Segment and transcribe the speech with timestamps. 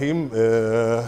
[0.00, 1.04] الرحيم آه،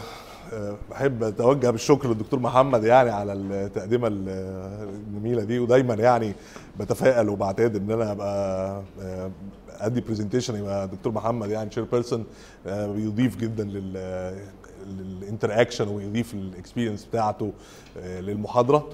[0.53, 6.35] آه، بحب أتوجه بالشكر للدكتور محمد يعني على التقدمه الجميلة دي ودايما يعني
[6.81, 9.31] بتفائل وبعتاد إن أنا أبقى آه،
[9.81, 12.25] أدي presentation يبقى دكتور محمد يعني chairperson
[12.67, 13.97] بيضيف جدا لل
[14.87, 17.53] لل interaction ويضيف ال experience بتاعته
[17.99, 18.89] آه، للمحاضرة.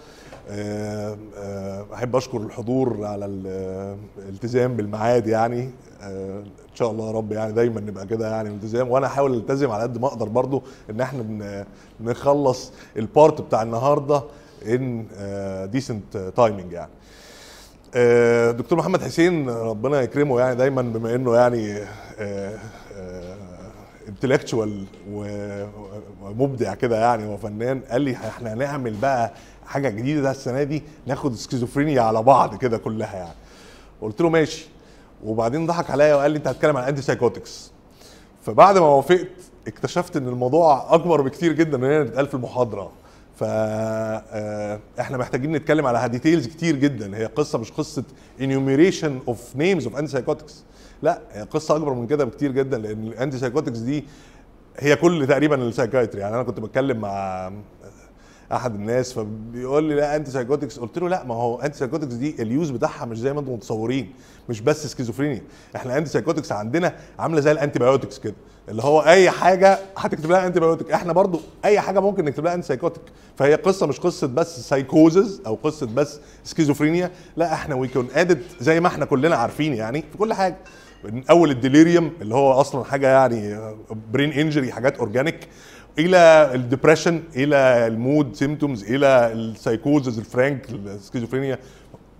[0.50, 3.26] آه، آه، أحب أشكر الحضور على
[4.18, 5.70] الالتزام بالميعاد يعني
[6.02, 6.44] آه،
[6.78, 9.98] شاء الله يا رب يعني دايما نبقى كده يعني التزام وأنا أحاول ألتزم على قد
[9.98, 11.64] ما أقدر برضو إن إحنا
[12.00, 14.22] نخلص ال part بتاع النهارده
[14.66, 15.06] in
[15.72, 16.90] decent timing يعني.
[17.94, 21.78] آه، دكتور محمد حسين ربنا يكرمه يعني دايما بما إنه يعني
[24.08, 24.84] intellectual
[26.22, 29.32] ومبدع كده يعني وفنان قال لي إحنا هنعمل بقى
[29.66, 33.34] حاجة جديدة ده السنة دي ناخد سكيزوفرينيا على بعض كده كلها يعني.
[34.02, 34.68] قلت له ماشي.
[35.24, 37.70] وبعدين ضحك عليا وقال لي انت هتتكلم عن antipsychotics
[38.42, 39.28] فبعد ما وافقت
[39.66, 42.92] اكتشفت إن الموضوع أكبر بكتير جدا من اللي اتقال في المحاضرة.
[43.36, 47.16] ف آه، إحنا محتاجين نتكلم على details كتير جدا.
[47.16, 48.04] هي قصة مش قصة
[48.40, 50.64] enumeration of names of antipsychotics
[51.02, 54.04] لا هي قصة أكبر من كده بكتير جدا لأن ال antipsychotics دي
[54.78, 57.52] هي كل تقريبا ال psychiatry يعني أنا كنت بتكلم مع
[58.52, 62.70] أحد الناس فبيقول لي لا antipsychotics قلت له لا ما هو antipsychotics دي ال use
[62.70, 64.12] بتاعها مش زي ما أنتم متصورين
[64.48, 65.42] مش بس سكيزوفرينيا
[65.76, 68.34] إحنا antipsychotics عندنا عاملة زي ال antibiotics كده
[68.68, 73.00] اللي هو أي حاجة هتكتب لها antibiotic إحنا برضو أي حاجة ممكن نكتب لها antipsychotic
[73.36, 78.42] فهي قصة مش قصة بس سايكوزز أو قصة بس سكيزوفرينيا لا إحنا we can add
[78.60, 80.56] زي ما إحنا كلنا عارفين يعني في كل حاجة.
[81.04, 83.58] من أول ال delirium اللي هو أصلا حاجة يعني
[84.12, 85.48] brain injury حاجات organic
[85.98, 91.58] إلى ال depression إلى ال mood symptoms إلى ال psychosis ال frank ال schizophrenia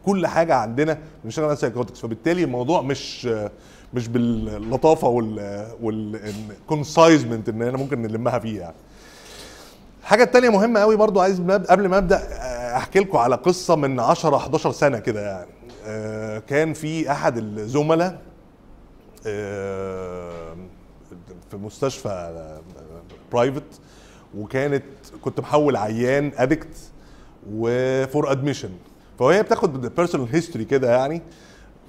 [0.07, 3.29] كل حاجة عندنا بنشتغل على psychotics فبالتالي الموضوع مش
[3.95, 8.75] مش باللطافة وال وال conciseness إن أنا ممكن نلمها فيه يعني.
[10.01, 14.01] الحاجة التانية مهمة قوي برضو عايز قبل ما أبدأ آه، أحكي لكم على قصة من
[14.01, 15.51] 10 11 سنة كده يعني.
[15.87, 18.19] آه، كان في أحد الزملاء
[19.27, 20.57] آه،
[21.51, 22.59] في مستشفى
[23.33, 23.81] private
[24.39, 24.85] وكانت
[25.23, 26.77] كنت محول عيان addict
[27.53, 28.71] و for admission
[29.19, 31.23] فهي بتاخد personal history كده يعني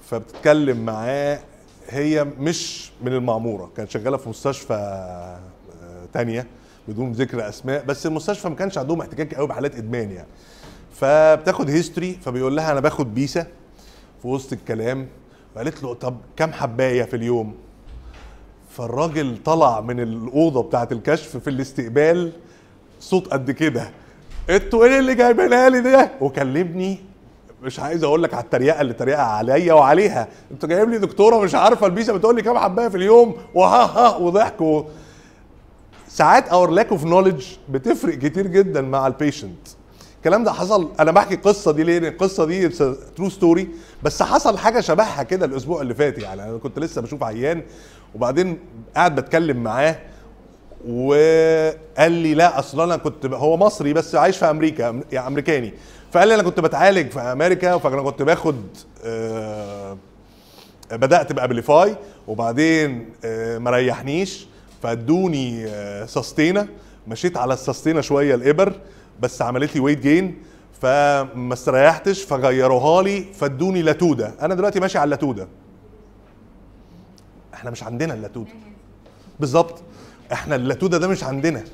[0.08, 1.40] فبتتكلم معاه
[1.88, 3.70] هي مش من المعمورة.
[3.76, 6.46] كانت شغالة في مستشفى آه، تانية
[6.88, 10.28] بدون ذكر أسماء بس المستشفى ما كانش عندهم احتكاك قوي بحالات إدمان يعني.
[10.94, 13.46] فبتاخد history فبيقول لها أنا باخد بيسة
[14.22, 15.08] في وسط الكلام
[15.54, 17.54] فقالت له طب كم حباية في اليوم؟
[18.76, 22.32] فالراجل طلع من الأوضة بتاعه الكشف في الاستقبال
[23.00, 23.90] صوت قد كده.
[24.50, 26.98] أنتوا إيه اللي جايبينها لي ده وكلمني
[27.62, 30.28] مش عايز أقول لك على التريقة اللي تريقها عليا وعليها.
[30.50, 33.34] انت جايب لي دكتورة مش عارفة البيسه بتقول لي كام حباية في اليوم.
[33.54, 34.84] وها ها وضحك.
[36.08, 39.68] ساعات our lack of knowledge بتفرق كتير جدا مع ال patient
[40.16, 42.68] الكلام ده حصل أنا بحكي القصة دي ليه القصة دي
[43.16, 43.68] true story
[44.02, 46.44] بس حصل حاجة شبهها كده الأسبوع اللي فات يعني.
[46.44, 47.62] أنا كنت لسه بشوف عيان
[48.14, 48.58] وبعدين
[48.96, 49.96] قاعد بتكلم معاه
[50.88, 55.74] وقال لي لا أصل أنا كنت هو مصري بس عايش في أمريكا يعني أمريكاني.
[56.12, 58.56] فقال لي أنا كنت بتعالج في أمريكا فأنا كنت باخد
[59.04, 59.96] آه
[60.92, 61.96] بدأت ب Abilify
[62.28, 64.46] وبعدين آه، ما ريحنيش
[64.82, 66.68] فادوني آه، Sustenna
[67.08, 68.72] مشيت على ال Sustenna شوية الإبر
[69.20, 70.42] بس عملت لي weight gain
[70.80, 74.34] فما استريحتش فغيروها لي فادوني Latuda.
[74.42, 75.48] أنا دلوقتي ماشي على ال Latuda.
[77.60, 78.50] إحنا مش عندنا ال Latuda
[79.40, 79.82] بالظبط.
[80.32, 81.64] إحنا ال Latuda ده مش عندنا.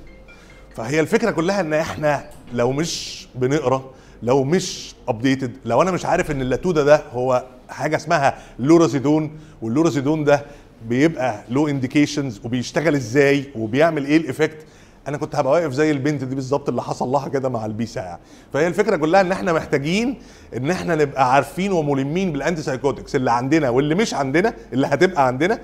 [0.77, 3.91] فهي الفكرة كلها إن إحنا لو مش بنقرأ
[4.23, 9.31] لو مش updated لو أنا مش عارف إن ال Latuda ده هو حاجة اسمها lurasidone
[9.63, 10.45] وال lurasidone ده
[10.89, 14.67] بيبقى له indications وبيشتغل إزاي وبيعمل إيه ال effect
[15.09, 18.21] أنا كنت هبقى واقف زي البنت دي بالظبط اللي حصل لها كده مع البيسا يعني.
[18.53, 20.19] فهي الفكرة كلها ان إحنا محتاجين
[20.57, 25.59] ان إحنا نبقى عارفين وملمين بال antipsychotics اللي عندنا واللي مش عندنا اللي هتبقى عندنا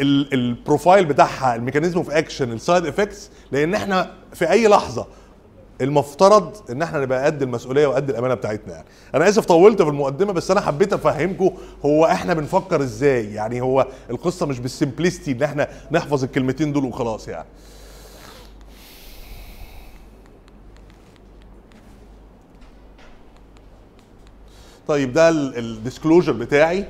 [0.00, 5.06] ال- profile بتاعها ال mechanism of action ال side effects لأن إحنا في اي لحظة
[5.80, 8.86] المفترض ان إحنا نبقى قد المسؤولية وقد الأمانة بتاعتنا يعني.
[9.14, 11.50] أنا آسف طولت في المقدمة بس أنا حبيت افهمكم
[11.84, 13.60] هو إحنا بنفكر إزاي يعني.
[13.60, 17.46] هو القصة مش بال simplicity إن إحنا نحفظ الكلمتين دول وخلاص يعني.
[24.88, 26.84] طيب ده ال disclosure بتاعي.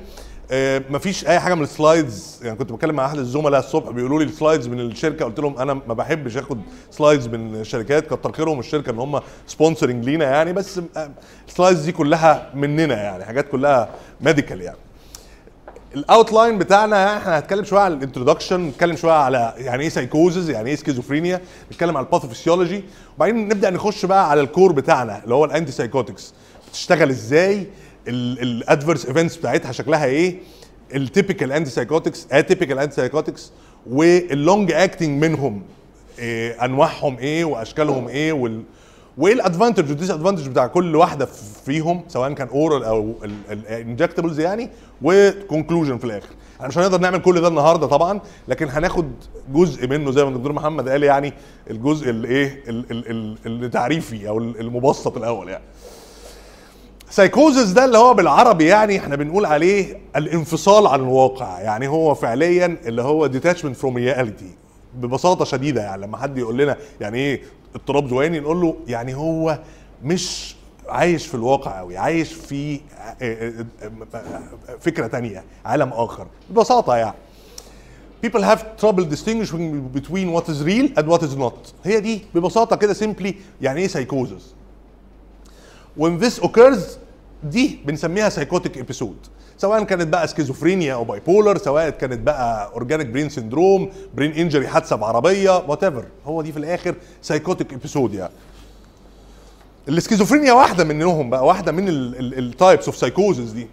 [0.51, 4.19] آه، مفيش أي حاجة من ال slides يعني كنت بتكلم مع أحد الزملاء الصبح بيقولوا
[4.19, 5.25] لي ال slides من الشركة.
[5.25, 6.61] قلت لهم أنا ما بحبش آخد
[6.91, 8.13] slides من الشركات.
[8.13, 11.09] كتر خيرهم الشركة إن هم sponsoring لينا يعني بس آه،
[11.47, 13.89] ال slides دي كلها مننا يعني حاجات كلها
[14.21, 14.77] medical يعني.
[15.95, 20.49] ال outline بتاعنا إحنا هنتكلم شوية على ال introduction نتكلم شوية على يعني إيه سايكوزز
[20.49, 21.41] يعني إيه سكيزوفرينيا
[21.71, 22.83] نتكلم على ال pathophysiology
[23.17, 26.33] وبعدين نبدأ نخش بقى على ال core بتاعنا اللي هو ال antipsychotics
[26.69, 27.67] بتشتغل إزاي؟
[28.07, 30.37] ال adverse events بتاعتها شكلها إيه؟
[30.95, 33.51] ال typical antipsychotics atypical antipsychotics وال
[33.89, 35.63] long acting منهم.
[36.19, 38.63] إيه أنواعهم إيه وأشكالهم إيه وال
[39.17, 41.25] وايه ال advantage وال disadvantage بتاع كل واحدة
[41.65, 43.13] فيهم سواء كان oral أو
[43.51, 44.69] ال injectables يعني
[45.01, 46.29] و conclusion في الآخر.
[46.55, 49.11] إحنا مش هنقدر نعمل كل ده النهارده طبعا لكن هناخد
[49.53, 51.33] جزء منه زي ما الدكتور محمد قال يعني
[51.69, 52.63] الجزء الايه
[53.45, 55.63] التعريفي أو المبسط الأول يعني.
[57.09, 61.59] سايكوزس ده اللي هو بالعربي يعني إحنا بنقول عليه الانفصال عن الواقع.
[61.61, 64.49] يعني هو فعليا اللي هو detachment from reality
[64.95, 67.41] ببساطة شديدة يعني لما حد يقول لنا يعني إيه
[67.75, 69.59] اضطراب ذهاني نقول له يعني هو
[70.03, 70.55] مش
[70.89, 72.79] عايش في الواقع قوي عايش في
[74.79, 76.27] فكرة تانية عالم آخر.
[76.49, 77.15] ببساطة يعني.
[78.25, 81.73] People have trouble distinguishing between what is real and what is not.
[81.83, 84.56] هي دي ببساطة كده simply يعني إيه psychosis
[85.99, 86.79] when this occurs
[87.43, 89.29] دي بنسميها psychotic episode.
[89.57, 94.95] سواء كانت بقى سكيزوفرينيا أو bipolar سواء كانت بقى organic brain syndrome brain injury حادثة
[94.95, 95.83] بعربية what
[96.25, 98.33] هو دي في الآخر psychotic episode يعني.
[99.89, 103.67] السكيزوفرينيا واحدة منهم بقى واحدة من ال types of psychosis دي.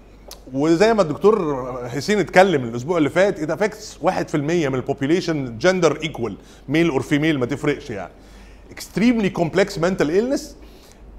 [0.53, 5.99] وزي ما الدكتور حسين اتكلم الأسبوع اللي فات it affects 1% من ال population gender
[6.03, 6.37] equal
[6.69, 8.13] male اور female ما تفرقش يعني.
[8.71, 10.43] extremely complex mental illness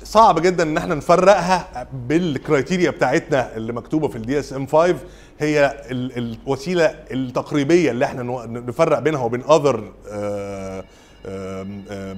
[0.03, 4.95] صعب جدا إن إحنا نفرقها بال criteria بتاعتنا اللي مكتوبة في ال DSM 5
[5.39, 9.91] هي الوسيلة التقريبية اللي إحنا نفرق بينها وبين other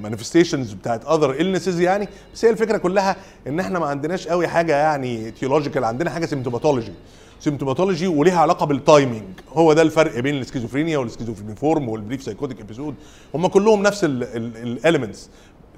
[0.02, 2.08] manifestations بتاعت other illnesses يعني.
[2.34, 3.16] بس هي الفكرة كلها
[3.48, 6.94] إن إحنا ما عندناش قوي حاجة يعني etiological عندنا حاجة symptomatology
[7.40, 12.24] symptomatology وليها علاقة بال timing هو ده الفرق بين ال schizophrenia وال schizophreniform وال brief
[12.24, 12.96] psychotic episode
[13.36, 15.30] هم كلهم نفس ال elements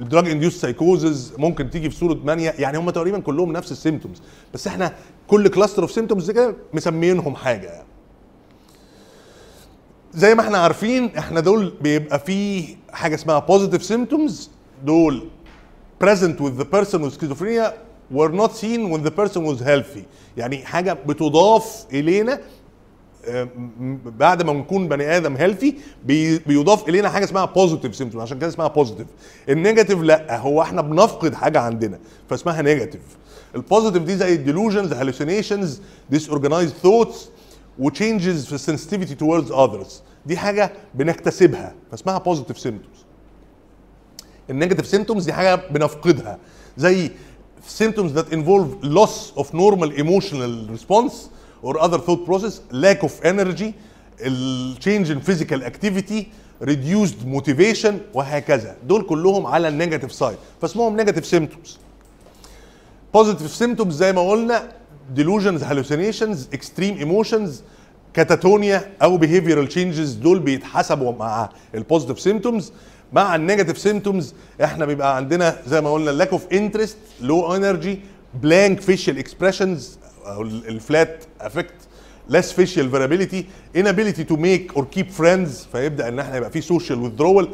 [0.02, 2.54] ال drug induced psychosis ممكن تيجي في صورة mania.
[2.60, 4.22] يعني هم تقريبا كلهم نفس ال symptoms
[4.54, 4.96] بس إحنا
[5.28, 7.68] كل cluster of symptoms كده مسمينهم حاجة.
[7.68, 7.88] يعني.
[10.14, 14.50] زي ما إحنا عارفين إحنا دول بيبقى فيه حاجة اسمها positive symptoms
[14.86, 15.28] دول
[16.04, 17.74] present with the person with schizophrenia
[18.14, 20.04] were not seen when the person was healthy.
[20.38, 22.40] يعني حاجة بتضاف إلينا
[24.20, 25.76] بعد ما نكون بني آدم healthy
[26.46, 29.08] بيضاف إلينا حاجة اسمها positive symptom عشان كده اسمها positive
[29.50, 32.00] ال negative لأ هو إحنا بنفقد حاجة عندنا
[32.30, 33.02] فاسمها negative
[33.56, 37.30] ال positive دي زي ال delusions hallucinations disorganized thoughts و
[37.80, 43.06] changes في ال sensitivity towards others دي حاجة بنكتسبها فاسمها positive symptoms
[44.50, 46.38] ال negative symptoms دي حاجة بنفقدها.
[46.78, 47.12] زي
[47.80, 51.14] symptoms that involve loss of normal emotional response
[51.62, 53.74] or other thought process lack of energy
[54.86, 61.26] change in physical activity reduced motivation وهكذا دول كلهم على ال negative side فاسمهم negative
[61.26, 61.78] symptoms
[63.14, 64.72] positive symptoms زي ما قلنا
[65.18, 67.50] delusions hallucinations extreme emotions
[68.14, 72.72] catatonia أو behavioral changes دول بيتحسبوا مع ال positive symptoms
[73.14, 77.98] مع ال negative symptoms إحنا بيبقى عندنا زي ما قلنا lack of interest low energy
[78.46, 79.82] blank facial expressions
[80.34, 81.74] أو ال flat affect
[82.32, 83.44] less facial variability
[83.78, 85.50] inability to make or keep friends.
[85.72, 87.48] فيبدأ إن إحنا يبقى في social withdrawal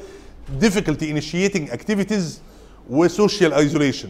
[0.65, 2.23] difficulty initiating activities
[2.89, 4.09] و social isolation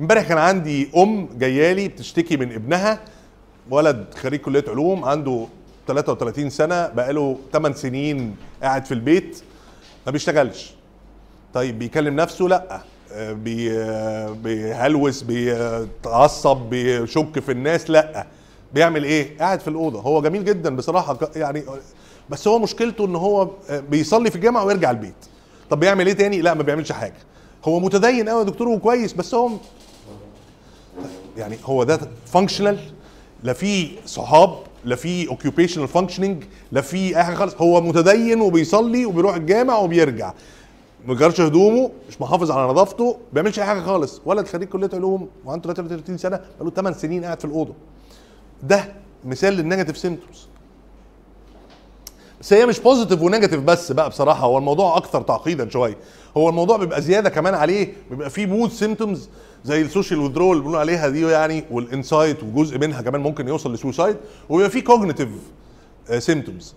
[0.00, 3.00] إمبارح كان عندي أم جاية لي بتشتكي من ابنها
[3.70, 5.46] ولد خريج كلية علوم عنده
[5.86, 9.42] 33 سنة بقاله 8 سنين قاعد في البيت
[10.06, 10.74] ما بيشتغلش.
[11.54, 12.82] طيب بيكلم نفسه لأ.
[14.42, 18.26] بيهلوس بيتعصب بيشك في الناس لا.
[18.74, 20.00] بيعمل إيه؟ قاعد في الأوضة.
[20.00, 21.62] هو جميل جدا بصراحة يعني
[22.30, 25.14] بس هو مشكلته إن هو بيصلي في الجامعة ويرجع البيت.
[25.70, 27.14] طب بيعمل إيه تاني؟ لا ما بيعملش حاجة.
[27.64, 29.50] هو متدين قوي يا دكتور وكويس بس هو
[31.36, 32.78] يعني هو ده functional
[33.42, 37.54] لا في صحاب لا في occupational functioning لا في أي حاجة خالص.
[37.54, 40.32] هو متدين وبيصلي وبيروح الجامع وبيرجع.
[41.06, 44.20] ما هدومه مش محافظ على نظافته ما بيعملش أي حاجة خالص.
[44.26, 47.74] ولد خريج كلية علوم وعنده 33 سنة بقاله 8 سنين قاعد في الأوضة.
[48.62, 48.92] ده
[49.24, 50.46] مثال لل negative symptoms.
[52.40, 54.46] بس هي مش positive و negative بس بقى بصراحة.
[54.46, 55.96] هو الموضوع أكثر تعقيدا شوية.
[56.36, 59.28] هو الموضوع بيبقى زيادة كمان عليه بيبقى فيه mood symptoms
[59.64, 63.48] زي ال social withdrawal اللي بنقول عليها دي يعني وال insight وجزء منها كمان ممكن
[63.48, 64.16] يوصل ل suicide
[64.48, 65.28] وبيبقى فيه cognitive
[66.18, 66.74] symptoms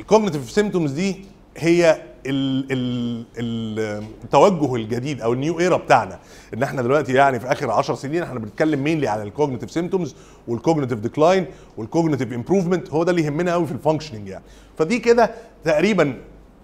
[0.00, 1.24] ال cognitive symptoms دي
[1.56, 6.18] هي ال ال ال التوجه الجديد أو ال new era بتاعنا.
[6.54, 10.14] إن إحنا دلوقتي يعني في آخر 10 سنين إحنا بنتكلم mainly على ال cognitive symptoms
[10.48, 14.44] وال cognitive decline وال cognitive improvement هو ده اللي يهمنا قوي في ال functioning يعني.
[14.78, 15.30] فدي كده
[15.64, 16.14] تقريبا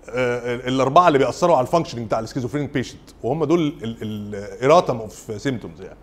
[0.08, 4.96] آه، الأربعة اللي بيأثروا على ال functioning بتاع ال schizophrenic patient وهم دول ال items
[4.96, 5.96] of symptoms يعني.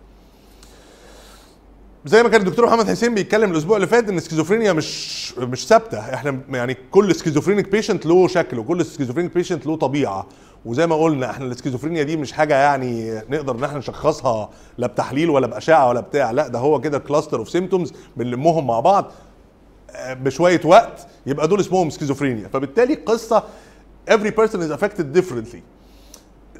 [2.08, 5.98] زي ما كان الدكتور محمد حسين بيتكلم الأسبوع اللي فات إن السكيزوفرينيا مش مش ثابتة.
[6.14, 10.26] إحنا يعني كل schizophrenic patient له شكل وكل schizophrenic patient له طبيعة.
[10.64, 15.30] وزي ما قلنا إحنا السكيزوفرينيا دي مش حاجة يعني نقدر إن إحنا نشخصها لا بتحليل
[15.30, 16.30] ولا بأشعة ولا بتاع.
[16.30, 19.12] لا ده هو كده cluster of symptoms بنلمهم مع بعض
[19.90, 22.48] آه، بشوية وقت يبقى دول اسمهم سكيزوفرينيا.
[22.48, 23.42] فبالتالي القصة
[24.10, 25.58] every person is affected differently.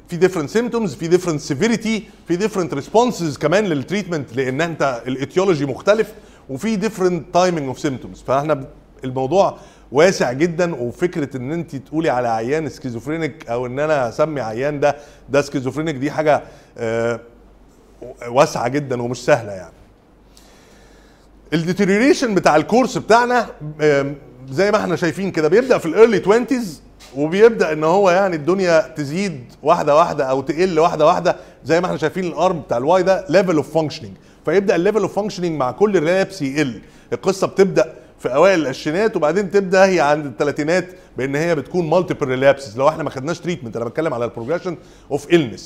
[0.09, 5.13] في different symptoms في different severity في different responses كمان لل treatment لأن أنت ال
[5.13, 6.13] etiology مختلف
[6.49, 8.65] وفي different timing of symptoms فإحنا
[9.03, 9.57] الموضوع
[9.91, 14.95] واسع جدا وفكرة إن أنت تقولي على عيان schizophrenic أو إن أنا أسمي عيان ده
[15.29, 16.43] ده schizophrenic دي حاجة
[16.77, 17.19] آه،
[18.27, 19.73] واسعة جدا ومش سهلة يعني.
[21.53, 23.49] ال deterioration بتاع ال course بتاعنا
[24.51, 26.45] زي ما إحنا شايفين كده بيبدأ في ال early 20
[27.17, 31.35] وبيبدأ إن هو يعني الدنيا تزيد واحدة واحدة أو تقل واحدة واحدة
[31.65, 34.11] زي ما إحنا شايفين ال arm بتاع ال Y ده level of functioning
[34.45, 36.81] فيبدأ ال level of functioning مع كل relapse يقل.
[37.13, 40.85] القصة بتبدأ في أوائل العشرينات وبعدين تبدأ هي عند الثلاثينات
[41.17, 44.77] بإن هي بتكون multiple relapses لو إحنا ما خدناش treatment أنا بتكلم على ال progression
[45.11, 45.61] of illness.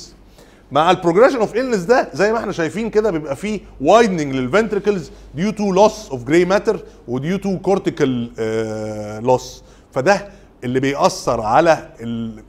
[0.72, 4.47] مع ال progression of illness ده زي ما إحنا شايفين كده بيبقى فيه widening لل
[4.47, 6.76] ventricles due to loss of gray matter
[7.08, 9.62] و due to cortical uh, loss.
[9.92, 10.28] فده
[10.64, 11.88] اللي بيأثر على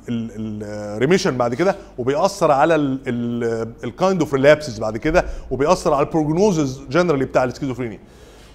[0.09, 2.75] ال remission بعد كده وبيأثر على
[3.83, 7.99] ال kind of relapses بعد كده وبيأثر على ال prognosis generally بتاع السكيزوفرينيا.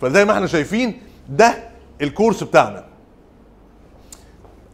[0.00, 1.54] فزي ما إحنا شايفين ده
[2.02, 2.84] ال course بتاعنا.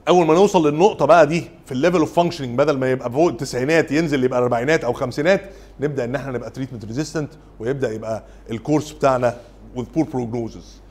[0.09, 3.29] أول ما نوصل للنقطة بقى دي في ال level of functioning بدل ما يبقى فوق
[3.29, 5.41] التسعينات ينزل يبقى اربعينات أو خمسينات
[5.81, 7.31] نبدأ إن إحنا نبقى treatment resistant
[7.61, 9.37] ويبدأ يبقى ال course بتاعنا
[9.77, 10.86] with poor prognosis.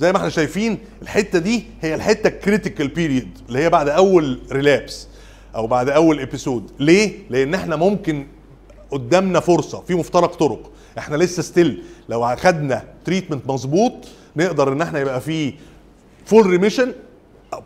[0.00, 4.40] زي ما إحنا شايفين الحتة دي هي الحتة ال critical period اللي هي بعد أول
[4.52, 5.08] relapse
[5.54, 8.26] أو بعد أول episode ليه؟ لأن إحنا ممكن
[8.90, 10.70] قدامنا فرصة في مفترق طرق.
[10.98, 13.92] إحنا لسه still لو أخدنا treatment مظبوط
[14.36, 15.54] نقدر إن إحنا يبقى في
[16.26, 16.92] full remission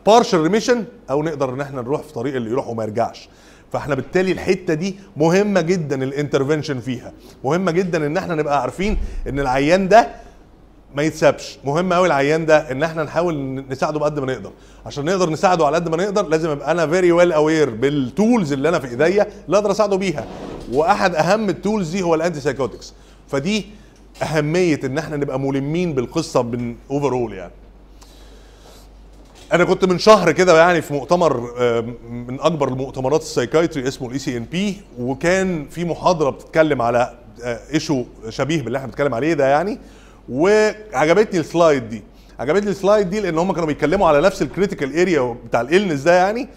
[0.06, 3.28] partial remission أو نقدر إن إحنا نروح في طريق اللي يروح وما يرجعش.
[3.72, 7.12] فاحنا بالتالي الحتة دي مهمة جدا ال intervention فيها.
[7.44, 8.96] مهمة جدا إن إحنا نبقى عارفين
[9.28, 10.23] إن العيان ده
[10.94, 11.58] ما يتسابش.
[11.64, 14.50] مهم قوي العيان ده إن إحنا نحاول نساعده بقد ما نقدر.
[14.86, 18.52] عشان نقدر نساعده على قد ما نقدر لازم أبقى أنا very well aware بال tools
[18.52, 20.26] اللي أنا في إيديا اللي أقدر أساعده بيها.
[20.72, 22.94] وأحد أهم ال tools دي هو ال antipsychotics
[23.28, 23.66] فدي
[24.22, 27.52] أهمية إن إحنا نبقى ملمين بالقصة من overall يعني.
[29.52, 34.08] أنا كنت من شهر كده يعني في مؤتمر آه، من أكبر المؤتمرات ال psychiatry اسمه
[34.08, 37.14] ال ECNP وكان في محاضرة بتتكلم على
[37.74, 39.78] issue شبيه باللي إحنا بنتكلم عليه ده يعني.
[40.28, 42.02] وعجبتني ال slide دي.
[42.38, 45.65] عجبتني ال slide دي لأن هم كانوا بيتكلموا على نفس ال critical area بتاع ال
[45.65, 46.48] illness ده يعني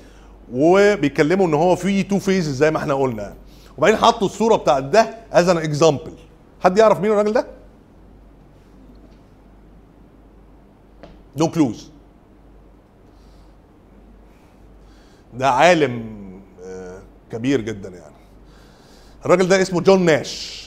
[0.53, 3.33] وبيتكلموا إن هو في two phases زي ما إحنا قلنا.
[3.77, 6.11] وبعدين حطوا الصورة بتاعت ده as an example
[6.63, 7.47] حد يعرف مين الراجل ده؟
[11.37, 11.91] no clues
[15.33, 16.17] ده عالم
[16.63, 18.15] آه، كبير جدا يعني.
[19.25, 20.66] الراجل ده اسمه جون ناش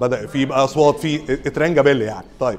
[0.00, 2.26] بدأ في بقى أصوات في اترانجا بيل يعني.
[2.40, 2.58] طيب.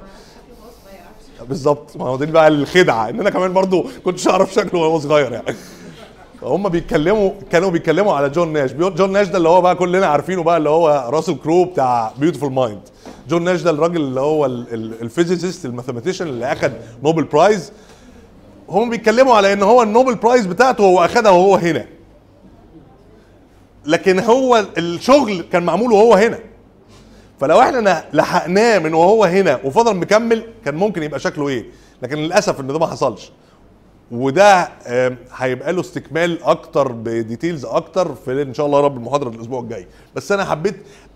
[1.50, 1.98] بالظبط.
[1.98, 3.10] ما هو دي بقى الخدعة.
[3.10, 5.56] إن أنا كمان برضو كنتش أعرف شكله وهو صغير يعني.
[6.44, 8.74] هم بيتكلموا كانوا بيتكلموا على جون ناش.
[8.74, 12.52] جون ناش ده اللي هو بقى كلنا عارفينه بقى اللي هو راسل كرو بتاع Beautiful
[12.52, 12.82] Mind
[13.30, 16.72] جون ناش ده الراجل اللي هو ال physicist ال mathematician اللي اخذ
[17.04, 17.72] Nobel Prize.
[18.70, 21.86] هم بيتكلموا على إن هو ال Nobel Prize بتاعته هو أخدها وهو هنا.
[23.86, 26.40] لكن هو الشغل كان معمول وهو هنا.
[27.40, 31.66] فلو إحنا لحقناه من وهو هنا وفضل مكمل كان ممكن يبقى شكله إيه؟
[32.02, 33.32] لكن للأسف إن ده ما حصلش.
[34.12, 34.70] وده
[35.36, 39.88] هيبقى له استكمال أكتر ب details أكتر في إن شاء الله رب المحاضرة الأسبوع الجاي.
[40.16, 40.76] بس أنا حبيت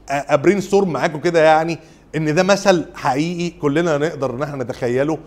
[0.10, 1.80] أ brainstorm معاكم كده يعني
[2.16, 5.18] إن ده مثل حقيقي كلنا نقدر إن إحنا نتخيله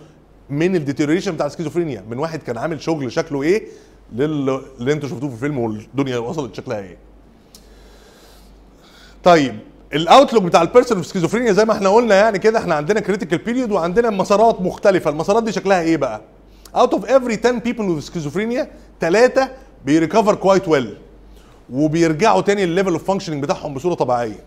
[0.50, 3.66] من ال deterioration بتاع السكيزوفرينيا من واحد كان عامل شغل شكله إيه؟
[4.12, 6.96] لل- اللي أنتوا شفتوه في الفيلم والدنيا وصلت شكلها إيه.
[9.24, 9.58] طيب
[9.94, 13.00] ال outlook بتاع ال person في سكيزوفرينيا زي ما إحنا قلنا يعني كده إحنا عندنا
[13.00, 15.10] critical period وعندنا مسارات مختلفة.
[15.10, 16.20] المسارات دي شكلها إيه بقى؟
[16.76, 18.70] out of every 10 people with schizophrenia
[19.00, 19.50] ثلاثة
[19.84, 20.96] بي recover quite well
[21.72, 24.40] وبيرجعوا تاني ال level of functioning بتاعهم بصورة طبيعية.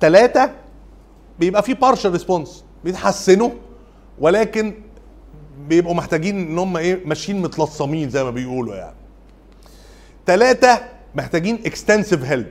[0.00, 0.50] ثلاثة
[1.38, 3.50] بيبقى فيه partial response بيتحسنوا
[4.18, 4.74] ولكن
[5.68, 8.96] بيبقوا محتاجين إن هم إيه ماشيين متلصمين زي ما بيقولوا يعني.
[10.26, 10.80] ثلاثة
[11.14, 12.46] محتاجين extensive help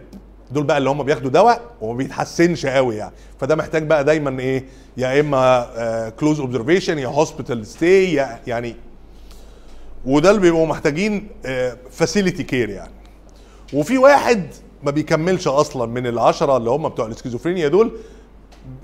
[0.51, 3.13] دول بقى اللي هم بياخدوا دواء وما بيتحسنش قوي يعني.
[3.39, 4.65] فده محتاج بقى دايما إيه
[4.97, 8.13] يا إما close observation يا hospital stay
[8.47, 8.75] يعني.
[10.05, 11.27] وده اللي بيبقوا محتاجين
[11.91, 12.91] facility care يعني.
[13.73, 14.47] وفي واحد
[14.83, 17.91] ما بيكملش أصلا من العشرة اللي هم بتوع الاسكيزوفرينيا دول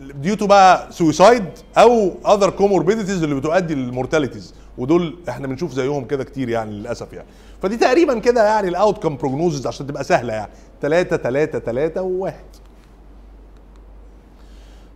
[0.02, 1.46] due to بقى suicide
[1.78, 7.14] أو other comorbidities اللي بتؤدي لل mortalities ودول إحنا بنشوف زيهم كده كتير يعني للأسف
[7.14, 7.28] يعني.
[7.62, 10.52] فدي تقريبا كده يعني ال outcome prognosis عشان تبقى سهلة يعني.
[10.82, 12.34] 3 3 3 و1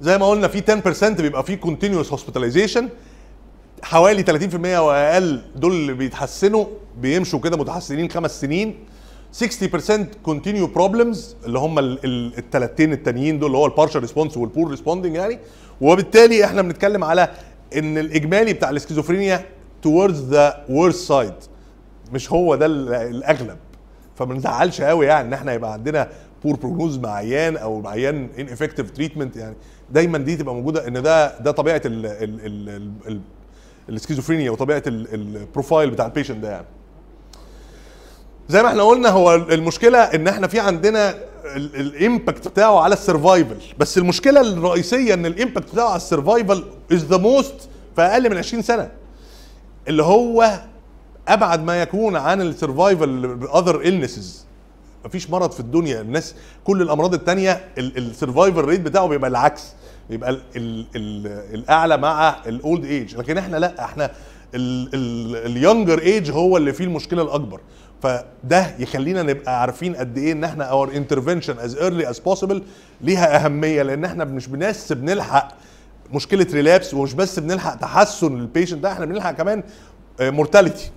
[0.02, 0.82] زي ما قلنا في
[1.16, 2.90] 10% بيبقى في continuous hospitalization
[3.84, 6.66] حوالي 30% وأقل دول اللي بيتحسنوا
[6.98, 8.76] بيمشوا كده متحسنين خمس سنين.
[9.40, 9.92] 60%
[10.24, 15.16] continue problems اللي هم الثلاثتين التانيين دول اللي هو ال partial response وال poor responding
[15.16, 15.40] يعني.
[15.82, 17.30] وبالتالي إحنا بنتكلم على
[17.78, 19.46] إن الإجمالي بتاع ال schizophrenia
[19.88, 21.48] towards the worst side
[22.14, 23.58] مش هو ده الأغلب.
[24.16, 26.10] فما نزعلش قوي يعني إن إحنا يبقى عندنا
[26.44, 29.56] poor prognosis مع عيان أو مع عيان ineffective treatment يعني.
[29.92, 32.70] دايما دي تبقى موجودة إن ده ده طبيعة ال ال ال
[33.08, 33.22] ال
[33.90, 36.66] الاسكيزوفرينيا وطبيعة ال profile بتاع ال patient ده يعني.
[38.51, 41.15] زي ما إحنا قلنا هو المشكلة إن إحنا في عندنا
[41.56, 46.03] ال impact بتاعه على ال survival بس المشكلة الرئيسية إن ال impact بتاعه على ال
[46.03, 47.56] survival is the most
[47.96, 48.91] في أقل من 20 سنة.
[49.88, 50.60] اللي هو
[51.27, 54.46] أبعد ما يكون عن ال survival ب other illnesses
[55.05, 56.01] مفيش مرض في الدنيا.
[56.01, 59.62] الناس كل الأمراض التانية ال survival rate بتاعه بيبقى العكس.
[60.10, 64.12] بيبقى ال ال ال الأعلى مع ال old age لكن إحنا لا إحنا
[64.56, 67.62] ال younger age هو اللي فيه المشكلة الأكبر.
[68.03, 72.63] فده يخلينا نبقى عارفين قد إيه إن إحنا our intervention as early as possible
[73.01, 73.84] ليها أهمية.
[73.84, 75.51] لأن إحنا مش بنس بنلحق
[76.14, 79.64] مشكلة relapse ومش بس بنلحق تحسن لل patient ده إحنا بنلحق كمان
[80.20, 80.92] mortality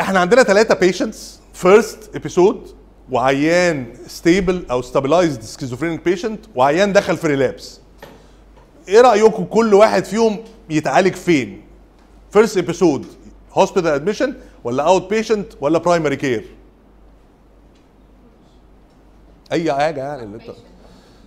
[0.00, 2.66] إحنا عندنا ثلاثة patients first episode
[3.10, 7.80] وعيان stable أو stabilized schizophrenic patient وعيان دخل في relapse
[8.88, 10.38] إيه رأيكم كل واحد فيهم
[10.70, 11.62] يتعالج فين؟
[12.30, 13.06] first episode
[13.52, 16.44] hospital admission ولا outpatient ولا primary care
[19.52, 20.56] أي حاجة يعني اللي انت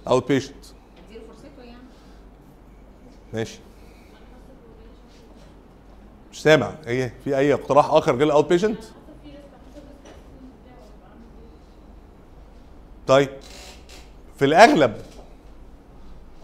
[0.07, 0.65] outpatient
[1.59, 1.77] يعني.
[3.33, 3.59] ماشي.
[6.31, 6.73] مش سامع.
[6.87, 8.83] إيه؟ في أي اقتراح آخر غير ال outpatient
[13.07, 13.29] طيب.
[14.39, 14.97] في الأغلب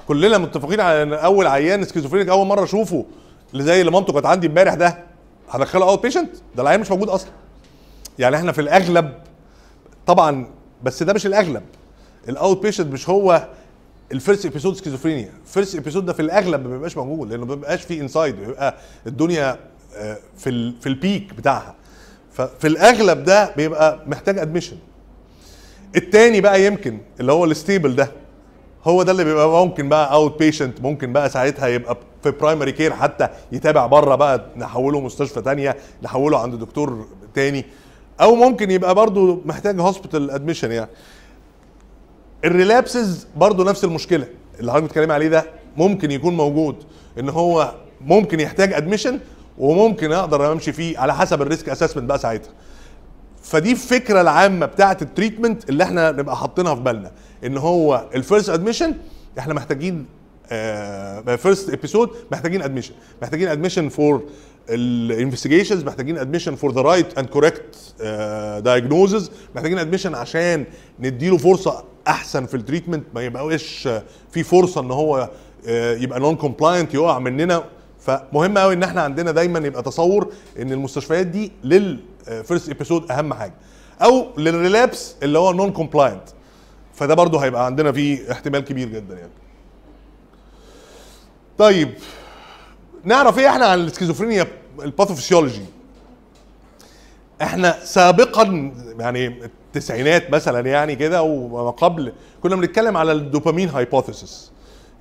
[0.07, 3.05] كلنا متفقين على إن أول عيان schizophrenic أول مرة أشوفه
[3.55, 4.97] زي اللي مامته كانت عندي امبارح ده
[5.49, 7.29] هدخله outpatient ده العيان مش موجود أصلا.
[8.19, 9.13] يعني إحنا في الأغلب
[10.07, 10.47] طبعا
[10.83, 11.63] بس ده مش الأغلب.
[12.29, 13.47] ال outpatient مش هو
[14.11, 17.55] ال first episode schizophrenia ال first episode ده في الأغلب ما بيبقاش موجود لأنه ما
[17.55, 18.75] بيبقاش فيه insight بيبقى
[19.07, 19.59] الدنيا
[19.95, 21.75] آه، في في ال peak بتاعها.
[22.33, 24.77] ففي الأغلب ده بيبقى محتاج admission
[25.95, 28.11] التاني بقى يمكن اللي هو ال stable ده.
[28.85, 33.27] هو ده اللي بيبقى ممكن بقى outpatient ممكن بقى ساعتها يبقى في primary care حتى
[33.51, 37.65] يتابع بره بقى نحوله مستشفى تانية نحوله عند دكتور تاني.
[38.21, 40.89] أو ممكن يبقى برضو محتاج hospital admission يعني.
[42.45, 44.27] ال relapses برضو نفس المشكلة
[44.59, 45.45] اللي حضرتك بتتكلمي عليه ده
[45.77, 46.75] ممكن يكون موجود
[47.19, 49.19] إن هو ممكن يحتاج admission
[49.57, 52.51] وممكن أقدر أمشي فيه على حسب ال risk assessment بقى ساعتها.
[53.43, 57.11] فدي الفكرة العامة بتاعة ال treatment اللي إحنا نبقى حاطينها في بالنا.
[57.45, 58.93] إن هو ال first admission
[59.39, 60.05] إحنا محتاجين
[61.37, 64.23] first episode محتاجين admission محتاجين admission for
[64.69, 67.75] ال investigations محتاجين admission for the right and correct
[68.65, 70.65] diagnosis محتاجين admission عشان
[70.99, 75.29] نديله فرصة أحسن في ال treatment ما يبقاش آه، في فرصة إن هو
[75.67, 77.63] آه، يبقى non-compliant يقع مننا.
[77.99, 83.33] فمهم قوي إن إحنا عندنا دايما يبقى تصور إن المستشفيات دي لل first episode أهم
[83.33, 83.53] حاجة.
[84.01, 86.21] أو لل relapse اللي هو non-compliant
[86.95, 89.31] فده برضو هيبقى عندنا فيه احتمال كبير جدا يعني.
[91.57, 91.93] طيب
[93.03, 94.47] نعرف إيه إحنا عن ال schizophrenia
[94.81, 95.65] ال pathophysiology
[97.41, 104.51] إحنا سابقا يعني التسعينات مثلا يعني كده وما قبل كنا بنتكلم على ال dopamine hypothesis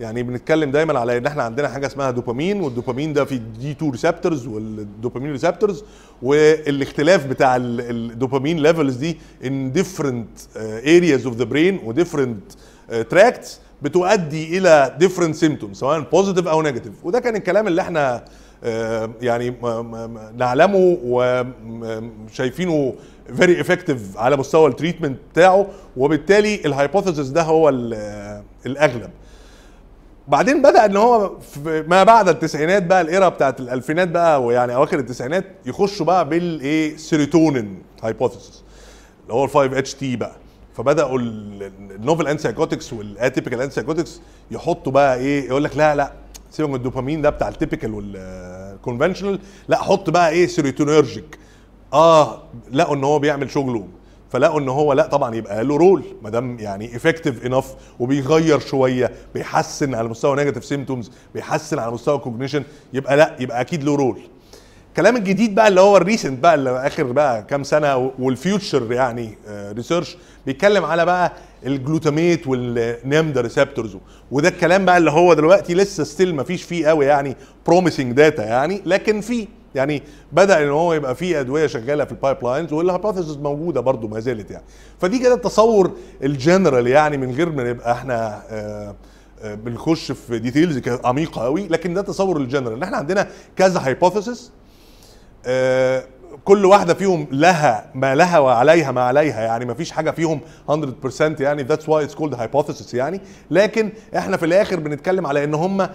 [0.00, 3.70] يعني بنتكلم دايما على إن إحنا عندنا حاجة اسمها dopamine وال dopamine ده في D2
[3.70, 5.85] receptors وال dopamine receptors
[6.22, 7.80] والاختلاف بتاع ال-
[8.11, 12.53] ال dopamine levels دي in different areas of the brain و different
[13.11, 18.24] tracts بتؤدي إلى different symptoms سواء positive أو negative وده كان الكلام اللي إحنا
[18.64, 19.54] آه، يعني
[20.37, 22.94] نعلمه وشايفينه
[23.37, 29.11] very effective على مستوى ال treatment بتاعه وبالتالي ال hypothesis ده هو ال- الأغلب.
[30.28, 31.32] بعدين بدأ إن هو
[31.66, 36.96] ما بعد التسعينات بقى ال era بتاعت الألفينات بقى ويعني أواخر التسعينات يخشوا بقى بالإيه؟
[36.96, 38.62] serotonin hypothesis
[39.22, 40.32] اللي هو ال 5 اتش تي بقى.
[40.76, 46.12] فبدأوا ال- ال novel antipsychotics وال atypical antipsychotics يحطوا بقى إيه؟ يقول لك لا لا
[46.50, 51.38] سيبك من الدوبامين ده بتاع ال typical وال conventional لا حط بقى إيه؟ serotonergic
[51.92, 53.88] آه لقوا إن هو بيعمل شغله.
[54.35, 56.03] فلقوا إن هو لا طبعا يبقى له role.
[56.23, 62.18] ما دام يعني effective enough وبيغير شوية بيحسن على مستوى negative symptoms بيحسن على مستوى
[62.18, 64.18] cognition يبقى لا يبقى أكيد له role.
[64.88, 68.92] الكلام الجديد بقى اللي هو ال recent بقى اللي آخر بقى كام سنة وال future
[68.92, 70.16] يعني research
[70.47, 71.33] بيتكلم على بقى
[71.66, 73.96] ال glutamate وال NMDA receptors
[74.31, 78.44] وده الكلام بقى اللي هو دلوقتي لسه still ما فيش فيه قوي يعني promising data
[78.44, 79.47] يعني لكن فيه.
[79.74, 84.08] يعني بدأ إن هو يبقى فيه أدوية شغالة في ال pipelines وال hypothesis موجودة برضو
[84.08, 84.64] ما زالت يعني.
[85.00, 85.90] فدي كده التصور
[86.22, 88.94] الجنرال يعني من غير ما نبقى إحنا آه
[89.42, 94.53] آه، بنخش في details عميقة قوي لكن ده تصور الجنرال ان إحنا عندنا كذا hypotheses
[95.46, 96.04] آه،
[96.44, 101.40] كل واحدة فيهم لها ما لها وعليها ما عليها يعني ما فيش حاجة فيهم 100%
[101.40, 103.20] يعني that's why it's called hypothesis يعني.
[103.50, 105.88] لكن إحنا في الآخر بنتكلم على إن هم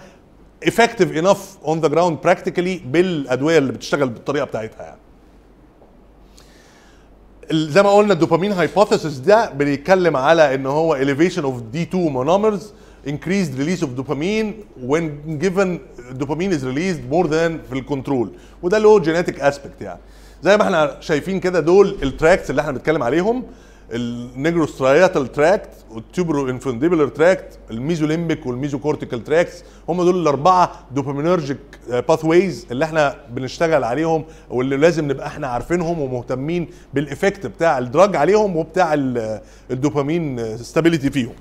[0.64, 4.98] effective enough on the ground practically بالأدوية اللي بتشتغل بالطريقة بتاعتها يعني.
[7.52, 12.62] زي ما قلنا ال dopamine hypothesis ده بيتكلم على إن هو elevation of D2 monomers
[13.06, 14.52] increased release of dopamine
[14.90, 15.04] when
[15.44, 15.78] given
[16.22, 18.30] dopamine is released more than في ال control
[18.62, 20.00] وده له genetic aspect يعني.
[20.42, 23.44] زي ما إحنا شايفين كده دول ال tracts اللي إحنا بنتكلم عليهم.
[23.92, 31.58] ال nigrostriatal tract وال tuberoinfundibular tract ال mesolimbic وال mesocortical tracts هم دول الأربعة dopaminergic
[31.88, 37.86] pathways اللي إحنا بنشتغل عليهم واللي لازم نبقى إحنا عارفينهم ومهتمين بال effect بتاع ال
[37.86, 41.32] drug عليهم وبتاع ال- ال dopamine stability فيهم.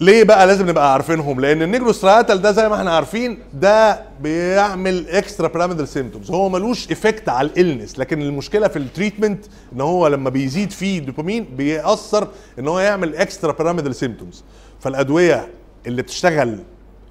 [0.00, 5.08] ليه بقى لازم نبقى عارفينهم؟ لأن ال nigrostriatal ده زي ما إحنا عارفين ده بيعمل
[5.08, 10.06] extrapyramidal symptoms هو ملوش effect على ال illness لكن المشكلة في ال treatment إن هو
[10.06, 12.28] لما بيزيد فيه دوبامين بيأثر
[12.58, 14.44] إن هو يعمل extrapyramidal symptoms
[14.80, 15.48] فالأدوية
[15.86, 16.58] اللي بتشتغل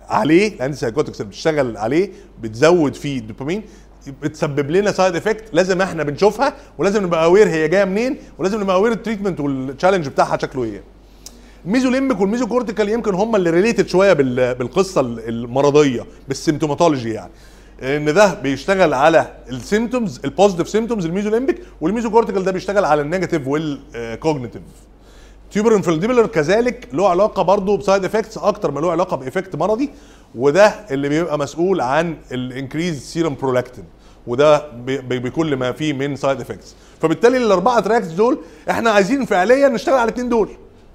[0.10, 2.10] عليه ال antipsychotics اللي بتشتغل عليه
[2.42, 3.64] بتزود فيه الدوبامين
[4.22, 8.76] بتسبب لنا side effect لازم إحنا بنشوفها ولازم نبقى aware هي جاية منين ولازم نبقى
[8.76, 10.84] aware ال treatment وال challenge بتاعها شكله إيه.
[11.66, 17.32] ال mesolimbic وال mesocortical يمكن هم اللي related شوية بال- بالقصة المرضية بال symptomatology يعني.
[17.82, 23.68] إن ده بيشتغل على السيمتومز البوزيتيف سيمتومز الميزوليمبيك والميزوكورتيكال ده بيشتغل على ال negative وال
[23.68, 24.62] cognitive
[25.52, 29.90] tuberoinfundibular كذلك له علاقة برضه ب side effects أكتر ما له علاقة ب effect مرضي
[30.36, 33.84] وده اللي بيبقى مسؤول عن ال increase serum prolactin
[34.28, 39.96] وده بكل ما فيه من side effects فبالتالي الأربعة tracts دول إحنا عايزين فعليا نشتغل
[39.96, 40.50] على الاثنين دول.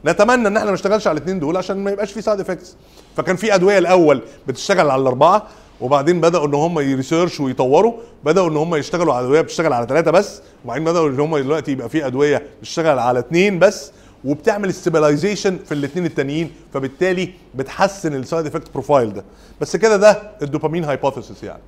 [0.05, 2.77] نتمنى إن إحنا ما نشتغلش على الاثنين دول عشان ما يبقاش في side effects
[3.17, 5.47] فكان في أدوية الأول بتشتغل على الأربعة
[5.81, 7.93] وبعدين بدأوا إن هم ي research ويطوروا
[8.25, 11.73] بدأوا إن هم يشتغلوا على أدوية بتشتغل على ثلاثة بس وبعدين بدأوا إن هم دلوقتي
[11.73, 13.93] يبقى في أدوية بتشتغل على اثنين بس
[14.25, 19.25] وبتعمل stabilization في الاثنين التانيين فبالتالي بتحسن ال side effect profile ده.
[19.61, 21.63] بس كده ده ال dopamine hypothesis يعني.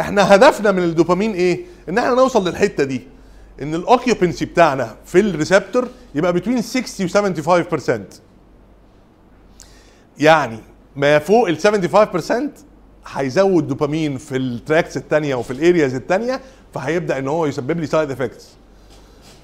[0.00, 3.02] إحنا هدفنا من الدوبامين إيه؟ إن إحنا نوصل للحتة دي.
[3.62, 7.06] إن ال occupancy بتاعنا في ال receptor يبقى بين 60
[7.46, 8.00] و 75%
[10.18, 10.58] يعني
[10.96, 11.58] ما فوق ال
[11.92, 12.32] 75%
[13.12, 16.40] هيزود دوبامين في ال tracts الثانية وفي ال areas الثانية
[16.74, 18.48] فهيبدأ إن هو يسبب لي side effects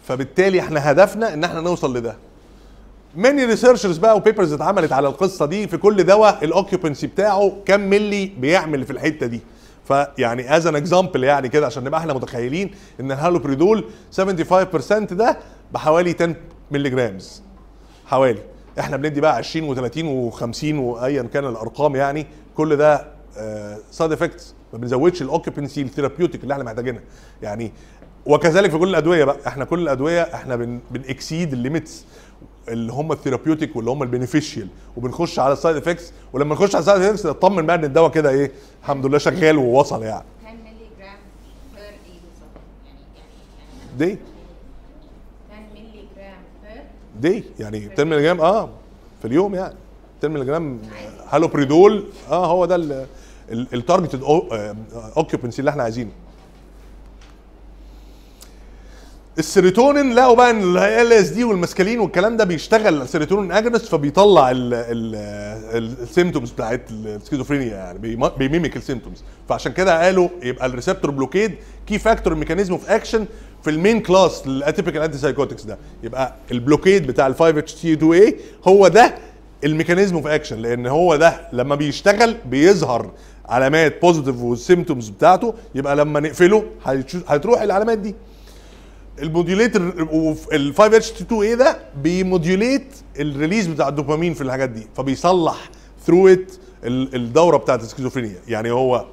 [0.09, 2.17] فبالتالي إحنا هدفنا إن إحنا نوصل لده.
[3.17, 7.53] many researches بقى و papers اتعملت على القصة دي في كل دواء ال occupancy بتاعه
[7.67, 9.41] كم ملي بيعمل في الحتة دي.
[9.93, 13.85] فيعني as an example يعني كده عشان نبقى إحنا متخيلين إن الهالوبريدول
[14.21, 15.39] 75% ده
[15.73, 16.35] بحوالي 10
[16.71, 17.43] milligrams
[18.07, 18.43] حوالي.
[18.81, 22.27] إحنا بندي بقى 20 و30 و50 وايا كان الأرقام يعني.
[22.55, 23.07] كل ده
[23.91, 27.03] side effects ما بنزودش ال occupancy ال therapeutic اللي إحنا محتاجينها.
[27.43, 27.73] يعني
[28.27, 29.37] وكذلك في كل الأدوية بقى.
[29.47, 32.05] إحنا كل الأدوية إحنا بن بن exceed ال limits
[32.69, 36.75] اللي هم ال therapeutic واللي هم ال beneficial وبنخش على ال side effects ولما نخش
[36.75, 40.25] على ال side effects نطمن بقى إن الدواء كده إيه الحمد لله شغال ووصل يعني.
[40.47, 41.19] 10 مللي جرام
[41.75, 42.63] per إيه بالظبط.
[43.99, 44.19] يعني يعني دي
[45.51, 46.83] يعني 10 مللي جرام per
[47.21, 48.69] دي يعني 10 مللي جرام آه
[49.23, 49.75] في اليوم يعني.
[50.19, 50.79] 10 مللي جرام
[51.29, 53.07] هالوبريدول آه هو ده
[53.53, 54.23] ال targeted
[55.17, 56.11] occupancy اللي إحنا عايزينه.
[59.39, 64.51] السيروتونين لقوا بقى ان LSD وال mescaline والكلام ده بيشتغل السيروتونين agonist فبيطلع
[65.75, 70.71] ال symptoms بتاعت السكيزوفرينيا يعني بيم- بي mimic ال symptoms فعشان كده قالوا يبقى ال
[70.71, 71.55] receptor blockade
[71.87, 73.27] key factor mechanism of action
[73.65, 75.79] في ال main class لل atypical antipsychotics ده.
[76.03, 78.37] يبقى ال blockade بتاع ال 5 HT 2 A
[78.69, 79.15] هو ده
[79.65, 83.11] ال mechanism of action لأن هو ده لما بيشتغل بيظهر
[83.49, 86.65] علامات positive وال symptoms بتاعته يبقى لما نقفله
[87.27, 88.15] هتروح العلامات دي.
[89.19, 89.83] ال modulator
[90.53, 94.87] ال 5 HT 2 A ده بي modulate ال release بتاع الدوبامين في الحاجات دي
[94.97, 95.71] فبيصلح
[96.07, 96.53] throughout
[96.85, 98.37] الدورة بتاعت السكيزوفرينيا.
[98.49, 99.07] يعني هو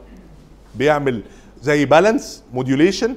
[0.76, 1.22] بيعمل
[1.64, 3.16] زي balance modulation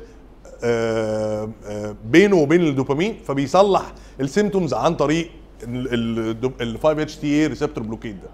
[2.05, 5.31] بينه وبين الدوبامين فبيصلح ال symptoms عن طريق
[5.64, 8.29] ال 5 HT A receptor blockade ده.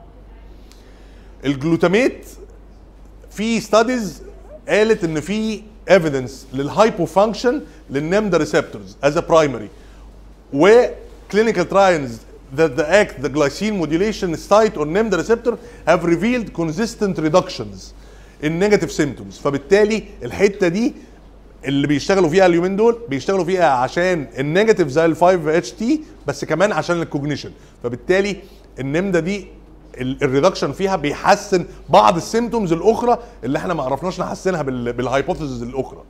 [1.45, 2.27] ال glutamate
[3.31, 4.23] في studies
[4.69, 7.61] قالت إن في evidence لل hypofunction
[7.91, 9.69] لل NMDA receptors as a primary
[10.53, 10.85] و
[11.35, 12.12] clinical trials
[12.57, 15.55] that act at the glycine modulation site on NMDA receptor
[15.87, 17.92] have revealed consistent reductions
[18.42, 19.38] in negative symptoms.
[19.44, 20.92] فبالتالي الحتة دي
[21.64, 26.44] اللي بيشتغلوا فيها اليومين دول بيشتغلوا فيها عشان ال negative زي ال 5 HT بس
[26.44, 27.51] كمان عشان ال cognition
[27.83, 28.37] فبالتالي
[28.79, 29.46] ال NMDA دي
[30.01, 35.04] ال reduction فيها بيحسن بعض ال symptoms الأخرى اللي إحنا ما عرفناش نحسنها بال- بال
[35.04, 36.03] hypothesis الأخرى.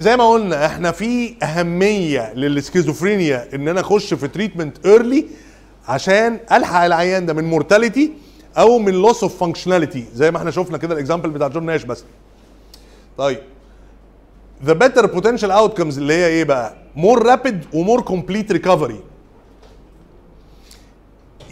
[0.00, 5.26] زي ما قلنا إحنا في أهمية للسكيزوفرينيا إن أنا أخش في treatment early
[5.88, 8.12] عشان ألحق العيان ده من mortality
[8.58, 11.84] أو من loss of functionality زي ما إحنا شفنا كده ال example بتاع جون ناش
[11.84, 12.04] بس
[13.18, 13.38] طيب
[14.64, 19.00] the better potential outcomes اللي هي إيه بقى؟ more rapid و more complete recovery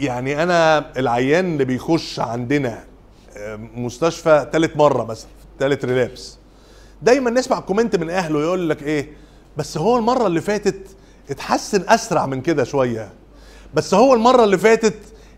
[0.00, 2.84] يعني أنا العيان اللي بيخش عندنا
[3.36, 6.37] آه، مستشفى ثالث مرة مثلا ثالث relapse
[7.02, 9.08] دايما نسمع comment من أهله يقول لك إيه
[9.56, 10.86] بس هو المرة اللي فاتت
[11.30, 13.12] اتحسن أسرع من كده شوية.
[13.74, 14.94] بس هو المرة اللي فاتت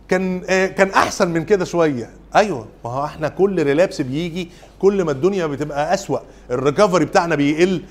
[0.08, 2.10] كان آه كان أحسن من كده شوية.
[2.36, 4.48] أيوه ما هو إحنا كل relapse بيجي
[4.78, 6.18] كل ما الدنيا بتبقى أسوأ.
[6.50, 7.82] ال recovery بتاعنا بيقل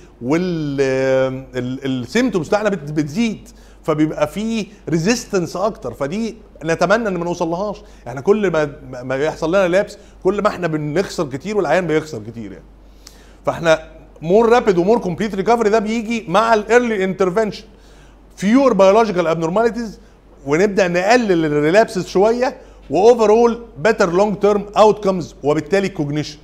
[1.56, 3.49] وال symptoms بتاعنا بت- بتزيد.
[3.84, 5.94] فبيبقى في resistance أكتر.
[5.94, 7.82] فدي نتمنى إن ما نوصلهاش.
[8.08, 8.72] إحنا كل ما
[9.04, 12.65] ما يحصل لنا relapse كل ما إحنا بنخسر كتير والعيان بيخسر كتير يعني.
[13.46, 13.80] فإحنا
[14.21, 17.63] more rapid و more complete recovery ده بيجي مع ال early intervention
[18.36, 20.00] fewer biological abnormalities
[20.46, 22.58] ونبدأ نقلل ال relapses شوية
[22.89, 26.38] و overall better long term outcomes وبالتالي cognition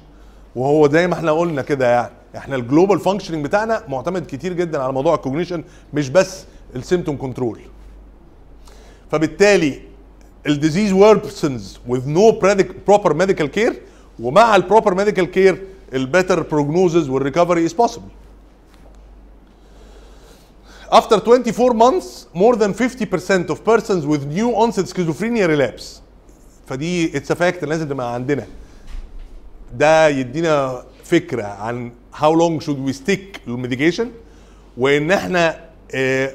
[0.55, 2.11] وهو زي ما إحنا قلنا كده يعني.
[2.37, 6.80] إحنا ال global functioning بتاعنا معتمد كتير جدا على موضوع ال cognition مش بس ال
[6.81, 7.59] symptom control
[9.11, 9.81] فبالتالي
[10.47, 10.93] ال disease
[11.87, 13.73] with no predic- proper medical care
[14.19, 15.61] ومع ال proper medical care
[15.93, 18.11] ال better prognosis وال recovery is possible
[20.89, 26.01] After 24 months, more than 50% of persons with new onset schizophrenia relapse.
[26.67, 28.45] فدي it's fact لازم تبقى عندنا.
[29.73, 34.11] ده يدينا فكره عن how long should we stick لل medication
[34.77, 35.66] وان إحنا آه،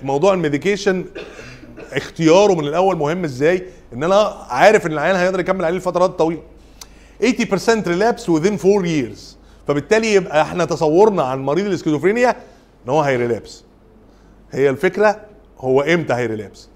[0.03, 1.05] موضوع ال medication
[1.93, 4.17] اختياره من الأول مهم إزاي؟ إن أنا
[4.49, 6.43] عارف إن العيان هيقدر يكمل عليه لفترات طويله
[7.23, 7.25] 80%
[7.85, 9.19] relapse within 4 years.
[9.69, 12.31] فبالتالي يبقى إحنا تصورنا عن مريض الإسكيزوفرينيا
[12.85, 13.64] إن هو هي relapse.
[14.53, 15.21] هي الفكرة
[15.59, 16.68] هو إمتى هي relapse؟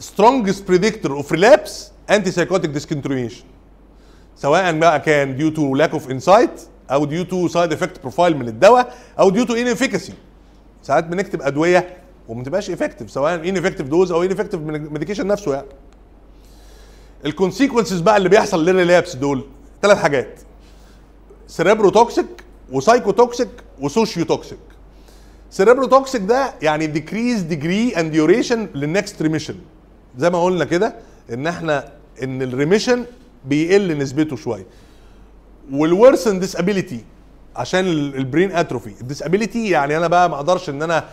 [0.00, 3.44] strongest predictor of relapse antipsychotic discontinuation.
[4.36, 8.48] سواء بقى كان due to lack of insight أو due to side effect profile من
[8.48, 10.12] الدواء أو due to inefficacy.
[10.82, 11.96] ساعات بنكتب أدوية
[12.28, 15.66] وما تبقاش effective سواء ineffective dose أو ineffective من ال medication نفسه يعني.
[17.26, 19.44] ال consequences بقى اللي بيحصل لل relapse دول
[19.82, 20.40] ثلاث حاجات
[21.46, 22.26] cerebrotoxic
[22.72, 23.48] و psychotoxic و
[23.80, 24.58] sociotoxic
[25.50, 29.54] cerebrotoxic ده يعني decrease degree and duration لل next remission
[30.18, 30.94] زي ما قلنا كده
[31.32, 31.92] إن إحنا
[32.22, 33.04] إن ال remission
[33.44, 34.66] بيقل نسبته شوية.
[35.72, 37.04] وال worsen disability
[37.56, 41.04] عشان ال- ال brain atrophy ال disability يعني أنا بقى ما أقدرش إن أنا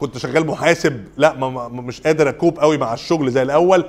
[0.00, 1.04] كنت شغال محاسب.
[1.16, 3.84] لا ما مش قادر أ cope قوي مع الشغل زي الأول.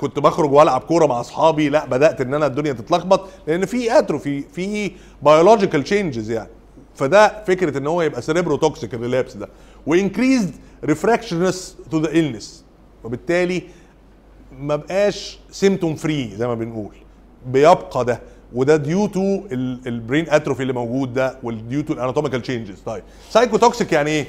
[0.00, 1.68] كنت بخرج وألعب كورة مع أصحابي.
[1.68, 6.50] لا بدأت إن أنا الدنيا تتلخبط لأن في atrophy في biological changes يعني.
[6.94, 9.48] فده فكرة إن هو يبقى cerebrotoxic ال relapse ده.
[9.86, 10.54] و increased
[10.84, 12.44] refractoriness to the illness.
[13.04, 13.62] وبالتالي
[14.58, 16.94] ما بقاش symptom free زي ما بنقول.
[17.46, 18.20] بيبقى ده.
[18.56, 19.40] وده due to
[19.86, 24.10] ال brain atrophy اللي موجود ده وال due to ال anatomical changes طيب psychotoxic يعني
[24.10, 24.26] إيه؟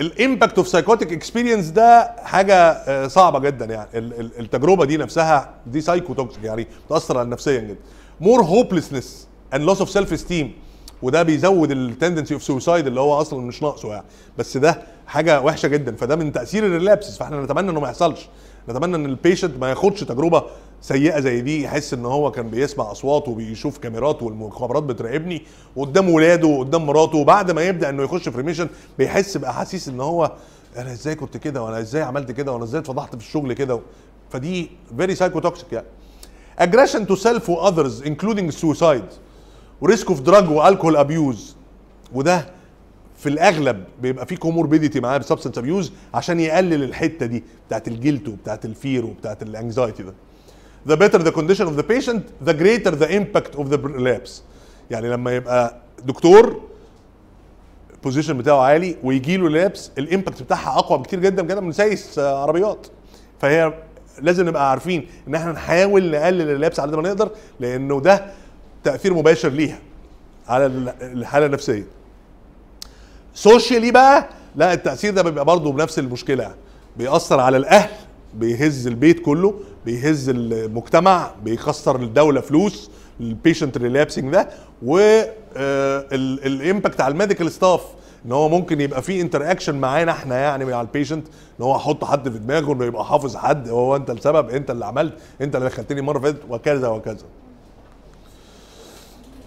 [0.00, 3.88] ال impact of psychotic experience ده حاجة آه، صعبة جدا يعني.
[3.94, 7.76] ال- ال- التجربة دي نفسها دي psychotoxic يعني بتأثر على نفسيا جدا.
[8.20, 10.52] more hopelessness and loss of self esteem
[11.02, 14.04] وده بيزود ال tendency of suicide اللي هو أصلا مش ناقصه يعني.
[14.38, 15.96] بس ده حاجة وحشة جدا.
[15.96, 18.28] فده من تأثير ال relapses فإحنا نتمنى إنه ما يحصلش.
[18.68, 20.42] نتمنى إن ال patient ما ياخدش تجربة
[20.80, 25.42] سيئة زي دي يحس إن هو كان بيسمع اصوات وبيشوف كاميرات والمخابرات بتراقبني
[25.76, 27.18] قدام ولاده وقدام مراته.
[27.18, 28.68] وبعد ما يبدأ إنه يخش في remission
[28.98, 30.32] بيحس بأحاسيس إن هو
[30.76, 33.80] أنا إزاي كنت كده؟ وأنا إزاي عملت كده؟ وأنا إزاي اتفضحت في الشغل كده؟
[34.30, 35.86] فدي very psychotoxic يعني.
[36.60, 37.70] Aggression to self و
[38.04, 39.12] including suicide.
[39.80, 41.56] و risk of drug والكحول abuse
[42.14, 42.46] وده
[43.16, 47.95] في الأغلب بيبقى فيه comorbidity معاه ب substance abuse عشان يقلل الحتة دي بتاعت ال
[47.95, 50.14] guilt وبتاعت ال fear وبتاعت ال anxiety ده.
[50.86, 54.42] The better the condition of the patient the greater the impact of the relapse.
[54.90, 56.60] يعني لما يبقى دكتور
[57.94, 61.72] ال position بتاعه عالي ويجي له relapse ال impact بتاعها أقوى بكتير جدا جدا من
[61.72, 62.86] سايس آه، عربيات.
[63.40, 63.72] فهي
[64.20, 68.26] لازم نبقى عارفين إن إحنا نحاول نقلل ال relapse على قد ما نقدر لأنه ده
[68.84, 69.78] تأثير مباشر ليها
[70.48, 71.84] على ال- الحالة النفسية.
[73.34, 76.54] socially بقى لا التأثير ده بيبقى برضه بنفس المشكلة.
[76.96, 77.90] بيأثر على الأهل
[78.34, 79.54] بيهز البيت كله.
[79.92, 84.48] بيهز المجتمع بيخسر الدولة فلوس ال patient relapsing ده
[86.12, 87.80] وال impact على ال medical staff
[88.26, 91.26] إن هو ممكن يبقى في interaction معانا إحنا يعني مع ال patient
[91.60, 94.86] إن هو أحط حد في دماغه إنه يبقى حافظ حد هو أنت السبب أنت اللي
[94.86, 97.24] عملت أنت اللي دخلتني المره فاتت وكذا وكذا.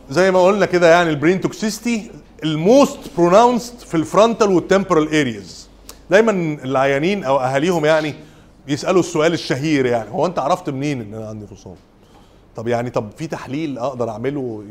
[0.10, 2.12] زي ما قلنا كده يعني ال brain toxicity
[2.44, 5.70] ال most pronounced في ال frontal وال temporal areas
[6.10, 6.32] دايما
[6.64, 8.16] العيانين أو أهاليهم يعني
[8.68, 10.10] يسالوا السؤال الشهير يعني.
[10.12, 11.76] هو أنت عرفت منين إن أنا عندي فصام؟
[12.56, 14.64] طب يعني طب في تحليل أقدر أعمله؟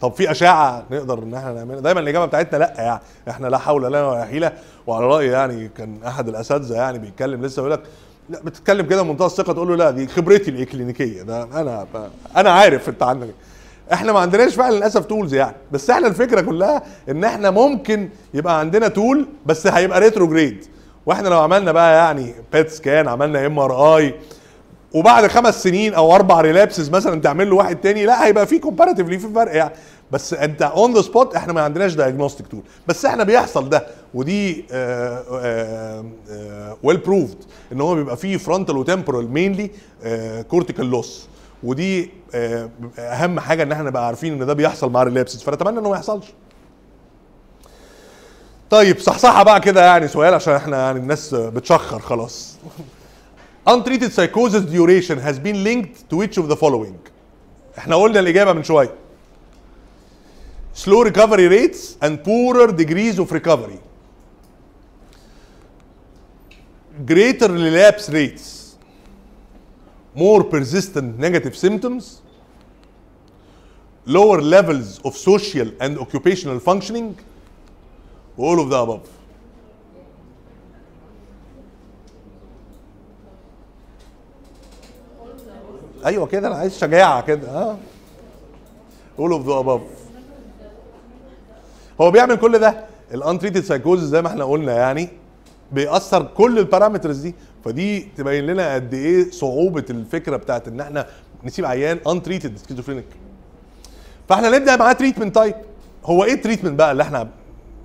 [0.00, 3.00] طب في أشعة نقدر إن إحنا نعملها؟ دايما الإجابة بتاعتنا لأ يعني.
[3.28, 4.52] إحنا لا حول لنا ولا حيلة.
[4.86, 7.82] وعلى رأي يعني كان أحد الأساتذة يعني بيتكلم لسه يقول لك
[8.30, 11.22] لا بتتكلم كده بمنتهى الثقة تقول له لا دي خبرتي الإكلينيكية.
[11.22, 11.86] ده أنا
[12.36, 13.28] أنا عارف أنت عندك.
[13.92, 15.56] إحنا ما عندناش فعلا للأسف tools يعني.
[15.72, 20.66] بس إحنا الفكرة كلها إن إحنا ممكن يبقى عندنا tool بس هيبقى retrograde
[21.08, 24.14] وإحنا لو عملنا بقى يعني PET scan عملنا MRI
[24.94, 29.18] وبعد خمس سنين أو أربع relapses مثلا تعمل له واحد تاني لا هيبقى في comparatively
[29.18, 29.72] في فرق يعني.
[30.12, 34.64] بس أنت on the spot إحنا ما عندناش diagnostic tool بس إحنا بيحصل ده ودي
[36.82, 37.36] well proved
[37.72, 39.70] إن هو بيبقى فيه frontal و temporal mainly
[40.48, 41.28] cortical loss
[41.62, 42.68] ودي آه،
[42.98, 45.96] أهم حاجة إن إحنا نبقى عارفين إن ده بيحصل مع ال relapses فنتمنى إنه ما
[45.96, 46.26] يحصلش.
[48.70, 52.56] طيب صحصحه بقى كده يعني سؤال عشان إحنا يعني الناس بتشخر خلاص
[53.68, 56.94] untreated psychosis duration has been linked to which of the following
[57.78, 58.94] إحنا قلنا الاجابه من شوية
[60.84, 63.78] slow recovery rates and poorer degrees of recovery
[67.06, 68.76] greater relapse rates
[70.14, 72.04] more persistent negative symptoms
[74.06, 77.14] lower levels of social and occupational functioning
[78.38, 79.06] all of the above
[86.06, 87.76] أيوه كده أنا عايز شجاعة كده آه
[89.18, 89.80] all of the above
[92.00, 95.08] هو بيعمل كل ده؟ ال untreated psychosis زي ما إحنا قلنا يعني
[95.72, 101.06] بيأثر كل ال parameters دي فدي تبين لنا قد إيه صعوبة الفكرة بتاعت إن إحنا
[101.44, 103.04] نسيب عيان untreated schizophrenic
[104.28, 105.54] فإحنا نبدأ معاه treatment طيب
[106.04, 107.28] هو إيه ال treatment بقى اللي إحنا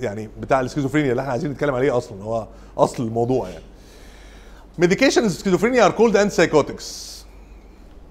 [0.03, 3.63] يعني بتاع السكيزوفرينيا اللي إحنا عايزين نتكلم عليه أصلا هو أصل الموضوع يعني.
[4.81, 6.83] Medications schizophrenia are called antipsychotics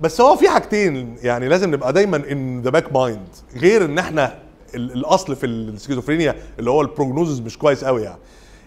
[0.00, 4.38] بس هو في حاجتين يعني لازم نبقى دايما in the back mind غير إن إحنا
[4.74, 8.18] ال- الأصل في السكيزوفرينيا اللي هو ال prognosis مش كويس قوي يعني.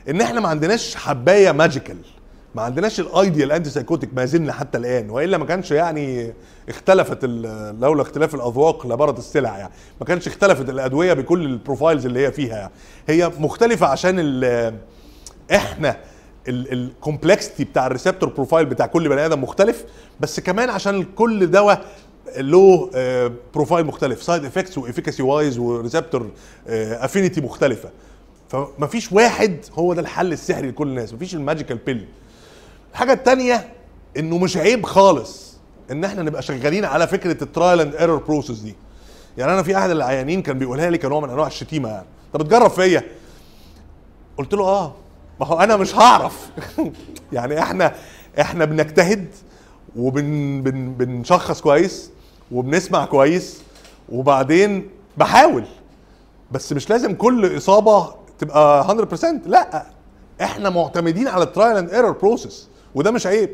[0.09, 1.97] إن إحنا ما عندناش حباية magical
[2.56, 6.34] ما عندناش ال ideal antipsychotic ما زلنا حتى الآن وإلا ما كانش يعني
[6.70, 7.26] اختلفت
[7.80, 9.74] لولا اختلاف الأذواق لبارت السلع يعني.
[10.00, 12.72] ما كانش اختلفت الأدوية بكل ال profiles اللي هي فيها يعني.
[13.08, 14.44] هي مختلفة عشان
[15.56, 15.98] إحنا
[16.47, 19.86] ال complexity بتاع ال receptor profile بتاع كل بني آدم مختلف
[20.20, 21.86] بس كمان عشان كل دواء
[22.38, 24.24] له آه، profile مختلف.
[24.23, 26.30] side effects و efficacy wise و receptor
[26.67, 27.89] affinity مختلفة.
[28.50, 31.13] فمفيش واحد هو ده الحل السحري لكل الناس.
[31.13, 32.05] مفيش ال magical pill
[32.96, 33.70] الحاجة الثانية
[34.18, 35.58] إنه مش عيب خالص
[35.91, 38.76] إن إحنا نبقى شغالين على فكرة ال trial and error process دي.
[39.38, 42.06] يعني أنا في أحد العيانين كان بيقولها لي كنوع من أنواع الشتيمة يعني.
[42.34, 43.04] طب بتجرب فيا.
[44.38, 44.93] قلت له آه.
[45.39, 46.50] ما هو أنا مش هعرف.
[47.34, 47.96] يعني إحنا
[48.39, 49.28] إحنا بنجتهد
[49.96, 50.62] وبن
[50.98, 51.24] بن
[51.64, 52.12] كويس
[52.52, 53.62] وبنسمع كويس
[54.10, 55.66] وبعدين بحاول.
[56.52, 59.86] بس مش لازم كل إصابة تبقى 100% لأ
[60.41, 63.50] إحنا معتمدين على ال trial and error process وده مش عيب.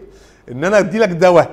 [0.51, 1.49] إن أنا أدي لك دواء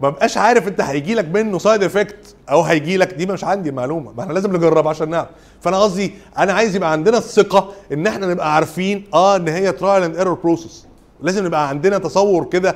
[0.00, 3.68] ما بقاش عارف أنت هيجي لك منه side effect أو هيجي لك دي مش عندي
[3.68, 4.12] المعلومة.
[4.12, 5.28] ما إحنا لازم نجرب عشان نعرف.
[5.60, 10.02] فأنا قصدي أنا عايز يبقى عندنا الثقة إن إحنا نبقى عارفين آه إن هي trial
[10.02, 10.86] and error process
[11.22, 12.74] لازم نبقى عندنا تصور كده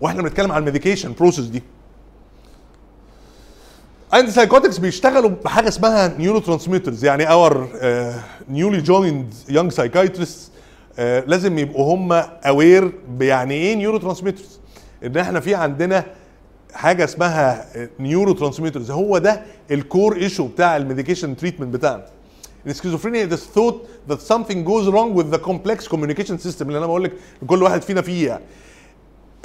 [0.00, 1.62] وإحنا بنتكلم عن ال medication process دي.
[4.14, 7.68] antipsychotics بيشتغلوا بحاجة اسمها neurotransmitters يعني our
[8.48, 10.50] newly joined young psychiatrist
[10.98, 12.12] لازم يبقوا هم
[12.46, 14.60] aware ب يعني إيه neurotransmitters
[15.04, 16.04] إن إحنا في عندنا
[16.74, 17.66] حاجة اسمها
[18.00, 22.04] neurotransmitters هو ده ال core issue بتاع ال medication treatment بتاعنا.
[22.66, 23.74] ال schizophrenia is thought
[24.12, 26.62] that something goes wrong with the complex communication system.
[26.62, 27.12] اللي أنا بقول لك
[27.46, 28.44] كل واحد فينا فيه يعني.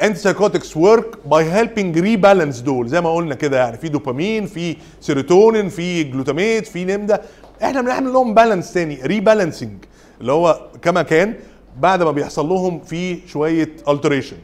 [0.01, 2.87] antipsychotics work by helping rebalance دول.
[2.87, 3.77] زي ما قلنا كده يعني.
[3.77, 7.21] في دوبامين في سيروتونين في glutamate في NMDA
[7.63, 8.99] إحنا بنعمل لهم balance تاني.
[9.03, 9.77] rebalancing
[10.21, 11.35] اللي هو كما كان
[11.79, 14.35] بعد ما بيحصل لهم في شوية alteration.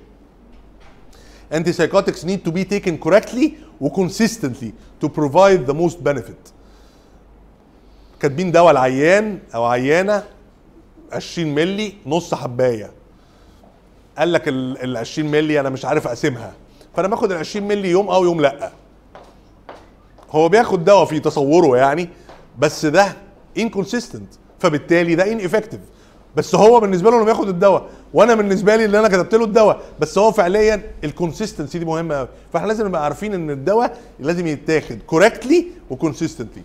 [1.53, 3.47] Antipsychotics need to be taken correctly
[3.81, 6.51] وconsistently to provide the most benefit.
[8.19, 10.23] كاتبين دواء العيان أو عيانة
[11.11, 12.91] 20 ملي نص حباية.
[14.17, 16.53] قال لك ال ال 20 ملي أنا مش عارف أقسمها.
[16.95, 18.71] فأنا باخد ال 20 ملي يوم أو يوم لأ.
[20.31, 22.09] هو بياخد دواء في تصوره يعني
[22.59, 23.13] بس ده
[23.59, 24.40] inconsistent.
[24.61, 25.79] فبالتالي ده ineffective.
[26.35, 27.89] بس هو بالنسبة له انه بياخد الدواء.
[28.13, 29.81] وأنا بالنسبة لي اللي أنا كتبت له الدواء.
[29.99, 34.47] بس هو فعليا ال consistency دي مهمة قوي فإحنا لازم نبقى عارفين إن الدواء لازم
[34.47, 36.63] يتاخد correctly و consistently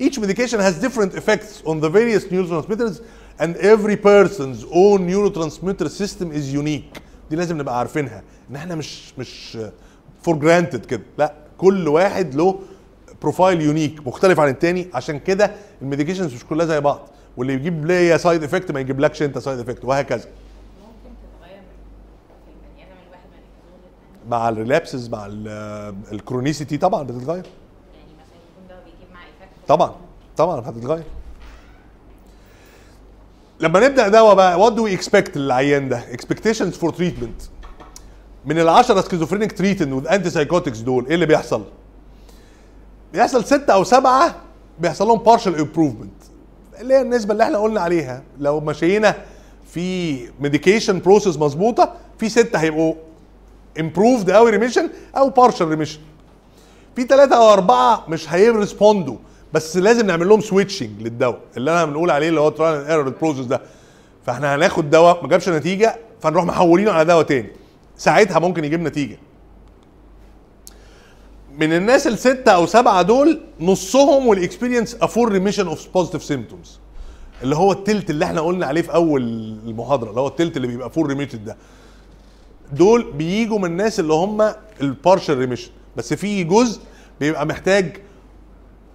[0.00, 3.00] each medication has different effects on the various neurotransmitters
[3.40, 7.00] and every person's own neurotransmitter system is unique.
[7.30, 8.22] دي لازم نبقى عارفينها.
[8.50, 9.58] إن إحنا مش مش
[10.26, 11.02] for granted كده.
[11.18, 12.58] لا كل واحد له
[13.22, 14.88] profile unique مختلف عن التاني.
[14.94, 15.52] عشان كده
[15.82, 17.08] ال medications مش كلها زي بعض.
[17.36, 20.24] واللي يجيب ليا side effect ما يجيبلكش انت side effect وهكذا.
[24.28, 27.44] مع ال relapses مع ال- ال chronicity طبعا بتتغير.
[27.44, 27.46] يعني
[29.68, 29.94] طبعا
[30.36, 31.04] طبعا هتتغير.
[33.60, 37.42] لما نبدأ دواء بقى what to expect للعيان ده؟ expectations for treatment
[38.44, 41.64] من ال 10 schizophrenic treated with antipsychotics دول إيه اللي بيحصل؟
[43.12, 44.34] بيحصل ستة أو سبعة
[44.80, 46.31] بيحصل لهم partial improvement.
[46.80, 48.22] اللي هي النسبة اللي إحنا قلنا عليها.
[48.38, 49.14] لو مشينا
[49.72, 52.94] في medication process مظبوطة في ستة هيبقوا
[53.78, 56.00] improved قوي remission أو partial remission
[56.96, 59.16] في ثلاثة أو أربعة مش هي respond وا
[59.52, 63.46] بس لازم نعمل لهم switching للدواء اللي أنا بنقول عليه اللي هو trial error process
[63.46, 63.60] ده.
[64.26, 67.48] فإحنا هناخد دواء ما جابش نتيجة فنروح محولينه على دواء تاني.
[67.96, 69.18] ساعتها ممكن يجيب نتيجة.
[71.58, 76.78] من الناس الستة أو سبعة دول نصهم will experience a full remission of positive symptoms
[77.42, 79.22] اللي هو التلت اللي إحنا قلنا عليه في أول
[79.66, 81.56] المحاضرة اللي هو التلت اللي بيبقى full remitted ده.
[82.72, 86.80] دول بيجوا من الناس اللي هم ال partial remission بس في جزء
[87.20, 87.96] بيبقى محتاج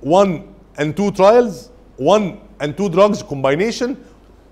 [0.03, 0.41] 1
[0.78, 1.69] and 2 trials
[1.99, 3.89] 1 and 2 drugs combination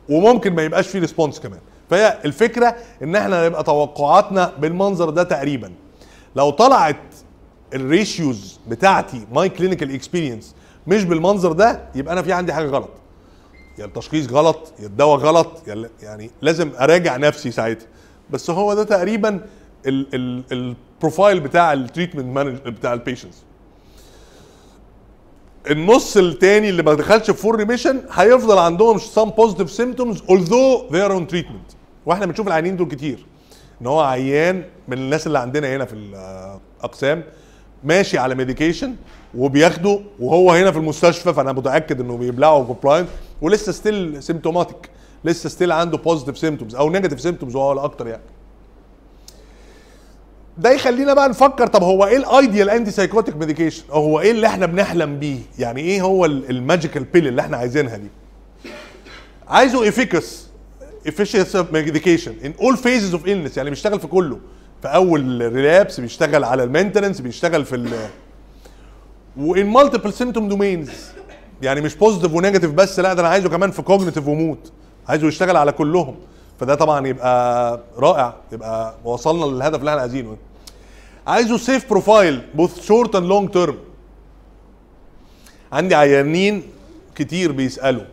[0.09, 1.59] وممكن ما يبقاش فيه response كمان.
[1.89, 5.71] فهي الفكرة إن إحنا نبقى توقعاتنا بالمنظر ده تقريبا.
[6.35, 6.95] لو طلعت
[7.73, 10.55] ال ratios بتاعتي my clinical experience
[10.87, 12.89] مش بالمنظر ده يبقى أنا في عندي حاجة غلط.
[13.79, 17.87] يا التشخيص غلط يا الدواء غلط يا يعني لازم أراجع نفسي ساعتها.
[18.29, 19.41] بس هو ده تقريبا
[19.85, 23.37] ال- ال- ال profile بتاع ال treatment مانج بتاع ال patients
[25.71, 31.01] النص التاني اللي ما دخلش في full remission هيفضل عندهم some positive symptoms although they
[31.09, 31.75] are on treatment.
[32.05, 33.25] وإحنا بنشوف العيانين دول كتير.
[33.81, 37.23] إن هو عيان من الناس اللي عندنا هنا في الاقسام
[37.85, 38.95] ماشي على medication
[39.37, 43.07] وبياخده وهو هنا في المستشفى فأنا متأكد إنه بيبلعه compliant
[43.41, 44.89] ولسه still symptomatic
[45.25, 48.21] لسه still عنده positive symptoms أو negative symptoms وهو الاكتر يعني.
[50.57, 54.47] ده يخلينا بقى نفكر طب هو إيه ال ideal antipsychotic medication أو هو إيه اللي
[54.47, 58.07] إحنا بنحلم بيه؟ يعني إيه هو ال magical pill اللي إحنا عايزينها دي؟
[59.47, 59.83] عايزه
[61.55, 64.39] of medication in all phases of illness يعني بيشتغل في كله.
[64.85, 67.89] في أول relapse بيشتغل على ال maintenance بيشتغل في ال
[69.37, 70.89] one multiple symptom domains
[71.61, 74.57] يعني مش positive و negative بس لا ده أنا عايزه كمان في cognitive و mood
[75.07, 76.15] عايزه يشتغل على كلهم.
[76.59, 80.37] فده طبعا يبقى رائع يبقى وصلنا للهدف اللي إحنا عايزينه.
[81.27, 83.77] عايزه safe profile both short and long term
[85.71, 86.63] عندي عيانين
[87.15, 88.03] كتير بيسألوا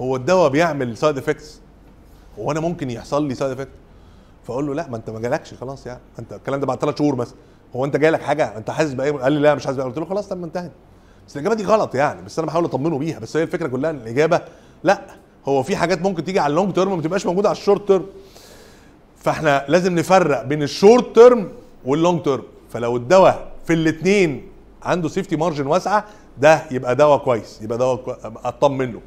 [0.00, 1.60] هو الدواء بيعمل side effects
[2.38, 3.68] هو أنا ممكن يحصل لي side effect
[4.44, 6.00] فاقول له لا ما انت ما جالكش خلاص يعني.
[6.18, 7.34] انت الكلام ده بعد ثلاث شهور مثلا.
[7.76, 9.86] هو انت جالك حاجة؟ انت حاسس بايه قال لي لا مش حاسس بأيه.
[9.88, 10.72] قلت له خلاص طب ما انتهت.
[11.28, 12.22] بس الإجابة دي غلط يعني.
[12.22, 13.18] بس أنا بحاول أطمنه بيها.
[13.18, 14.40] بس هي الفكرة كلها إن الإجابة
[14.84, 15.00] لا.
[15.48, 17.88] هو في حاجات ممكن تيجي على ال long term وما تبقاش موجودة على ال short
[17.88, 18.06] term
[19.16, 21.48] فإحنا لازم نفرق بين ال short term
[21.84, 24.48] وال long term فلو الدواء في الاثنين
[24.82, 26.04] عنده safety margin واسعة
[26.38, 27.62] ده يبقى دواء كويس.
[27.62, 28.18] يبقى دواء.
[28.44, 29.00] اطمن له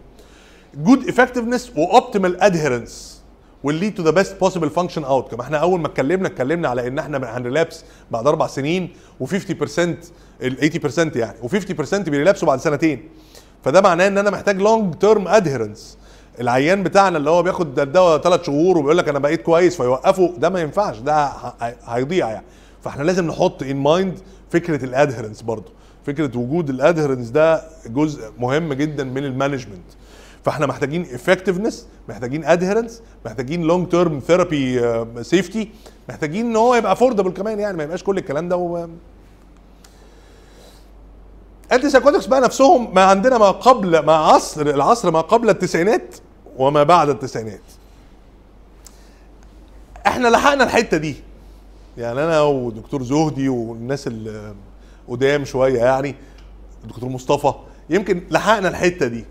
[0.76, 3.17] good effectiveness و optimal adherence
[3.66, 5.40] will lead to the best possible function outcome.
[5.42, 8.90] إحنا أول ما اتكلمنا اتكلمنا على إن إحنا هن relapse بعد أربع سنين
[9.24, 9.80] و50%
[10.42, 13.10] ال 80% يعني و50% بي relapse وا بعد سنتين.
[13.64, 15.98] فده معناه إن أنا محتاج long term adherence
[16.40, 20.50] العيان بتاعنا اللي هو بياخد الدواء ثلاث شهور وبيقول لك أنا بقيت كويس فيوقفه ده
[20.50, 21.32] ما ينفعش ده
[21.86, 22.46] هيضيع يعني.
[22.84, 24.20] فإحنا لازم نحط in mind
[24.52, 25.72] فكرة ال adherence برضه.
[26.06, 29.86] فكرة وجود ال adherence ده جزء مهم جدا من ال management
[30.48, 34.82] فاحنا محتاجين effectiveness محتاجين adherence محتاجين long term therapy
[35.24, 35.70] safety
[36.10, 38.88] محتاجين إن هو يبقى affordable كمان يعني ما يبقاش كل الكلام ده و...
[41.72, 46.16] antipsychotics بقى نفسهم ما عندنا ما قبل ما عصر العصر ما قبل التسعينات
[46.58, 47.62] وما بعد التسعينات.
[50.08, 51.16] إحنا لحقنا الحتة دي.
[51.98, 54.56] يعني أنا ودكتور زهدي والناس اللي
[55.08, 56.16] قدام شوية يعني
[56.84, 57.54] دكتور مصطفى
[57.90, 59.26] يمكن لحقنا الحتة دي.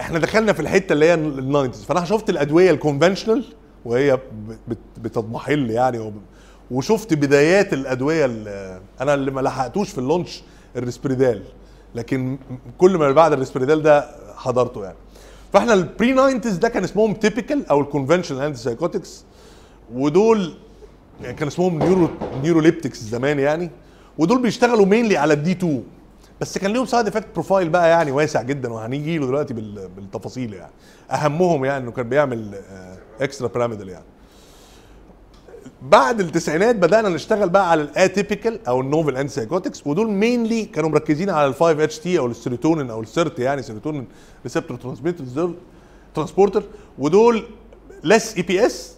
[0.00, 1.84] إحنا دخلنا في الحتة اللي هي ال nineties.
[1.84, 3.44] فأنا شفت الأدوية ال conventional
[3.84, 4.18] وهي
[4.68, 6.12] بت- بتضمحل يعني
[6.70, 10.42] وشفت بدايات الأدوية اللي أنا اللي ما لحقتوش في ال launch
[10.76, 11.42] الريسبريدال
[11.94, 12.38] لكن
[12.78, 14.96] كل ما بعد الريسبريدال ده حضرته يعني.
[15.52, 19.24] فإحنا ال pre 90 ده كان اسمهم typical أو ال conventional antipsychotics
[19.94, 20.54] ودول
[21.22, 22.08] يعني كان اسمهم neuro
[22.42, 23.70] neuroleptics زمان يعني
[24.18, 25.82] ودول بيشتغلوا mainly على ال D 2
[26.40, 30.54] بس كان ليهم side effect profile بقى يعني واسع جدا وهنيجي له دلوقتي بال- بالتفاصيل
[30.54, 30.72] يعني.
[31.10, 32.54] أهمهم يعني إنه كان بيعمل
[33.20, 34.04] extrapyramidal يعني.
[35.82, 40.90] بعد التسعينات بدأنا نشتغل بقى على ال atypical أو ال novel antipsychotics ودول mainly كانوا
[40.90, 44.06] مركزين على ال 5 HT أو السيروتونين أو ال SERT يعني سيروتونين
[44.44, 45.24] receptor transmitter
[46.14, 46.62] transporter
[46.98, 47.44] ودول
[48.04, 48.94] less EPS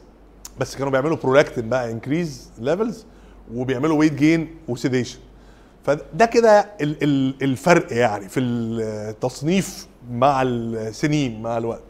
[0.61, 3.05] بس كانوا بيعملوا برولاكتين بقى increase levels
[3.55, 5.19] وبيعملوا weight gain و sedation
[5.85, 11.83] فده كده ال- ال- الفرق يعني في التصنيف مع السنين مع الوقت.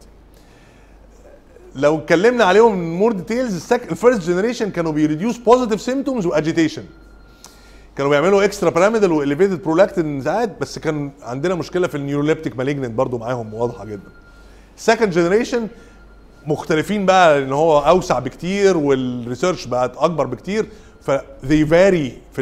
[1.75, 6.83] لو اتكلمنا عليهم more details ال first generation كانوا بي reduce positive symptoms و agitation
[7.95, 12.91] كانوا بيعملوا extrapyramidal و elevated prolactin ساعات بس كان عندنا مشكلة في ال neuroleptic malignant
[12.91, 14.09] برضو معاهم واضحة جدا.
[14.77, 15.67] ال second generation
[16.47, 20.65] مختلفين بقى إن هو أوسع بكتير وال research بقت أكبر بكتير.
[21.01, 21.11] ف
[21.43, 22.41] they vary في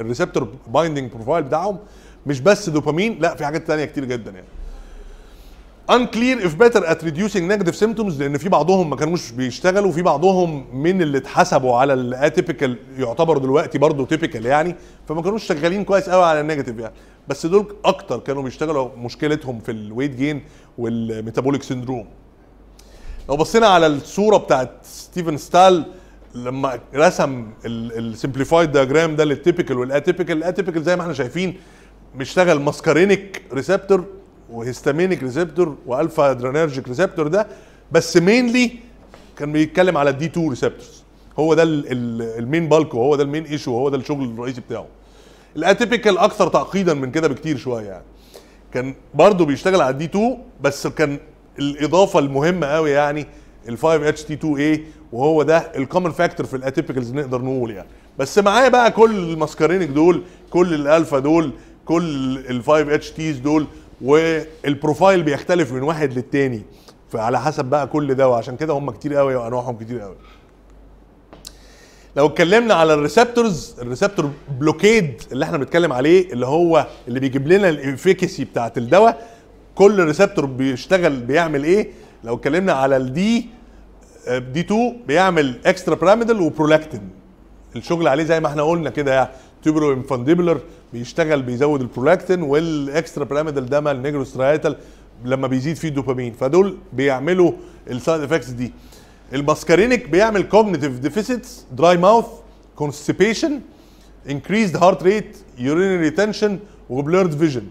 [0.00, 1.78] ال receptor binding profile بتاعهم.
[2.26, 4.46] مش بس دوبامين لا في حاجات تانية كتير جدا يعني.
[5.90, 10.64] unclear if better at reducing negative symptoms لأن في بعضهم ما كانوش بيشتغلوا وفي بعضهم
[10.82, 14.76] من اللي اتحسبوا على ال atypical يعتبروا دلوقتي برضه typical يعني
[15.08, 16.94] فما كانوش شغالين كويس قوي على ال negative يعني.
[17.28, 20.42] بس دول أكتر كانوا بيشتغلوا مشكلتهم في ال weight gain
[20.78, 22.06] وال metabolic syndrome
[23.28, 25.84] لو بصينا على الصورة بتاعت Stephen Stahl
[26.44, 31.12] لما رسم ال simplified diagram ده لل typical وال atypical ال atypical زي ما إحنا
[31.12, 31.56] شايفين
[32.14, 34.04] بيشتغل muscarinic receptor
[34.50, 37.46] و histaminic receptor و alpha adrenergic receptor ده
[37.92, 38.72] بس mainly
[39.38, 41.04] كان بيتكلم على ال D 2 receptors
[41.38, 44.24] هو ده ال- ال- ال main bulk وهو ده ال main issue وهو ده الشغل
[44.24, 44.86] الرئيسي بتاعه.
[45.56, 48.04] ال atypical أكثر تعقيدا من كده بكتير شوية يعني.
[48.74, 51.18] كان برضه بيشتغل على ال D 2 بس كان
[51.58, 53.26] الإضافة المهمة قوي يعني
[53.68, 57.70] ال 5 HT 2 A وهو ده ال common factor في ال atypicals نقدر نقول
[57.70, 57.88] يعني.
[58.18, 61.50] بس معاه بقى كل ال muscarinic دول كل الألفا دول
[61.84, 63.66] كل ال 5 HTs دول
[64.02, 66.62] وال profile بيختلف من واحد للتاني.
[67.10, 70.16] فعلى حسب بقى كل ده وعشان كده هم كتير قوي وأنواعهم كتير قوي.
[72.16, 74.30] لو اتكلمنا على ال receptors ال receptor
[74.60, 79.26] blockade اللي إحنا بنتكلم عليه اللي هو اللي بيجيب لنا ال efficacy بتاعت الدواء
[79.74, 81.90] كل receptor بيشتغل بيعمل إيه؟
[82.24, 83.46] لو اتكلمنا على ال D
[84.28, 87.00] D 2 بيعمل extrapyramidal و prolactin
[87.76, 89.28] الشغل عليه زي ما إحنا قلنا كده يعني.
[89.62, 90.60] tuberoinfundibular
[90.92, 94.76] بيشتغل بيزود ال prolactin وال extrapyramidal ده من ال nigrostriatal
[95.24, 96.32] لما بيزيد فيه الدوبامين.
[96.32, 97.52] فدول بيعملوا
[97.90, 98.72] ال side effects دي.
[99.32, 102.26] ال muscarinic بيعمل cognitive deficits dry mouth
[102.76, 103.60] constipation
[104.30, 106.58] increased heart rate urinary retention
[106.90, 107.62] و blurred vision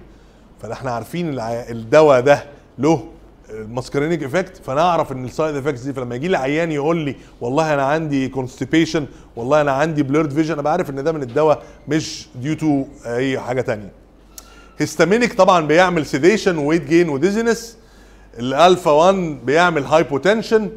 [0.61, 2.43] فاحنا عارفين الدواء ده
[2.79, 3.03] له
[3.49, 7.15] ال muscarinic effect فنعرف إن ال side effects دي فلما يجي لي عيان يقول لي
[7.41, 9.05] والله أنا عندي constipation
[9.35, 13.39] والله أنا عندي blurred vision أنا بعرف إن ده من الدواء مش due to أي
[13.39, 13.91] حاجة تانية.
[14.77, 17.77] histaminic طبعا بيعمل sedation و weight gain و dizziness
[18.39, 19.15] الألفا 1
[19.45, 20.69] بيعمل hypotension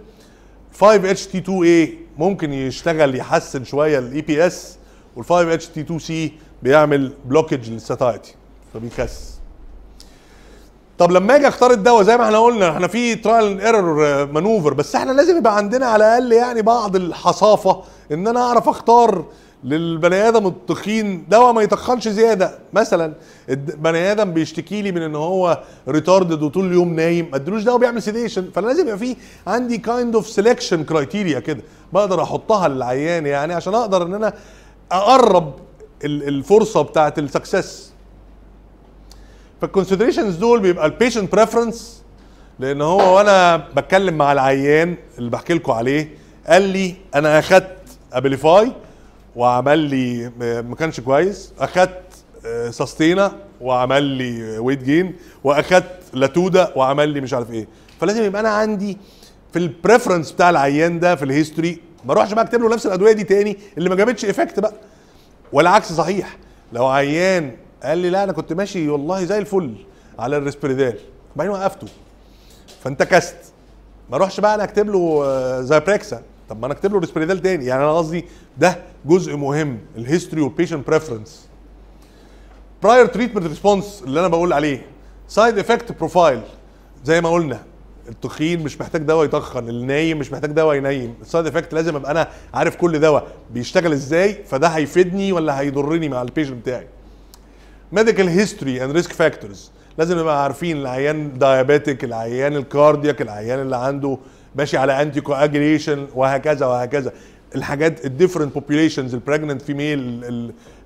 [0.81, 4.77] 5 HT 2 A ممكن يشتغل يحسن شوية ال EPS
[5.17, 6.33] وال5 HT 2 C
[6.63, 8.35] بيعمل blockage لل satiety
[8.75, 9.38] فبيخس.
[10.99, 14.95] طب لما أجي اختار الدواء زي ما إحنا قلنا إحنا في trial error maneuver بس
[14.95, 17.83] إحنا لازم يبقى عندنا على الأقل يعني بعض الحصافة
[18.13, 19.25] إن أنا أعرف أختار
[19.65, 22.59] للبني آدم التخين دواء ما يتخنش زيادة.
[22.73, 23.13] مثلا
[23.49, 25.59] البني آدم بيشتكي لي من إن هو
[25.89, 30.15] retarded وطول اليوم نايم ما ادلوش دواء بيعمل sedation فانا لازم يبقى في عندي كايند
[30.15, 34.33] اوف سelection كرايتيريا كده بقدر أحطها للعيان يعني عشان أقدر إن أنا
[34.93, 35.53] أقرب
[36.05, 37.93] ال- الفرصة بتاعت ال success
[39.61, 42.03] فال considerations دول بيبقى ال patient preference
[42.59, 46.09] لأن هو وأنا بتكلم مع العيان اللي بحكي لكم عليه
[46.47, 47.77] قال لي أنا أخدت
[48.13, 48.73] Abilify
[49.37, 50.33] وعمل لي
[50.63, 52.01] ما كانش كويس أخدت
[52.71, 57.67] Sustenna وعمل لي weight gain وأخدت Latuda وعمل لي مش عارف إيه.
[58.01, 58.99] فلازم يبقى أنا عندي
[59.53, 62.87] في ال preference بتاع العيان ده في ال history ما أروحش بقى أكتب له نفس
[62.87, 64.73] الأدوية دي تاني اللي ما جابتش effect بقى.
[65.53, 66.37] والعكس صحيح
[66.73, 67.53] لو عيان
[67.83, 69.75] قال لي لا أنا كنت ماشي والله زي الفل
[70.19, 70.99] على ال Risperdal
[71.37, 71.87] بعدين وقفته.
[72.85, 73.37] فانت just
[74.11, 77.65] ما أروحش بقى أنا أكتب له آه، Zyprexa طب ما أنا أكتب له Risperdal تاني.
[77.67, 78.25] يعني أنا قصدي
[78.59, 81.49] ده جزء مهم ال history وال patient preference
[82.83, 84.87] prior treatment response اللي أنا بقول عليه.
[85.29, 86.41] side effect profile
[87.05, 87.63] زي ما قلنا
[88.09, 91.15] التخين مش محتاج دواء يتخن النايم مش محتاج دواء ينيم.
[91.21, 96.09] ال side effect لازم أبقى أنا عارف كل دواء بيشتغل إزاي فده هيفيدني ولا هيضرني
[96.09, 96.87] مع ال patient بتاعي.
[97.93, 103.77] medical history and risk factors لازم نبقى عارفين العيان diabetic العيان ال cardiac العيان اللي
[103.77, 104.19] عنده
[104.57, 107.13] ماشي على anticoagulation وهكذا وهكذا.
[107.55, 110.23] الحاجات الديفرنت بوبيوليشنز البريجننت فيميل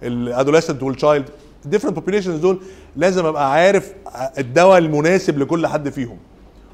[0.03, 1.29] الادوليسنت والتشايلد
[1.65, 2.61] الديفرنت بوبيوليشنز دول
[2.97, 3.93] لازم أبقى عارف
[4.39, 6.17] الدواء المناسب لكل حد فيهم.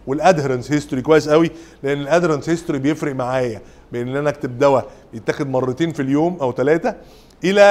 [0.07, 1.51] وال adherence history كويس قوي
[1.83, 3.61] لأن ال adherence history بيفرق معايا.
[3.93, 6.95] بين إن أنا أكتب دواء يتاخد مرتين في اليوم أو ثلاثة
[7.45, 7.62] إلى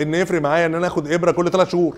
[0.00, 1.96] إن يفرق معايا إن أنا آخد إبرة كل ثلاث شهور.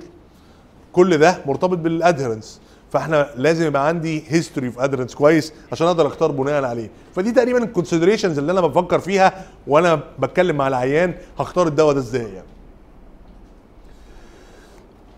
[0.93, 2.61] كل ده مرتبط بال adherence
[2.93, 6.91] فإحنا لازم يبقى عندي history في adherence كويس عشان أقدر أختار بناء عليه.
[7.15, 12.01] فدي تقريبا ال considerations اللي أنا بفكر فيها وأنا بتكلم مع العيان هختار الدواء ده
[12.01, 12.47] إزاي يعني.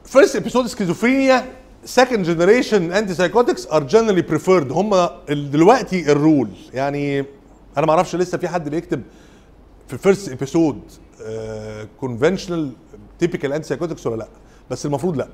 [0.05, 1.45] First episode schizophrenia
[1.85, 7.25] second generation antipsychotics are generally preferred هم دلوقتي ال rule يعني
[7.79, 9.03] أنا ما أعرفش لسه في حد بيكتب
[9.89, 10.81] في first episode
[12.01, 12.73] conventional
[13.19, 14.29] typical anti ولا لا؟
[14.71, 15.29] بس المفروض لا.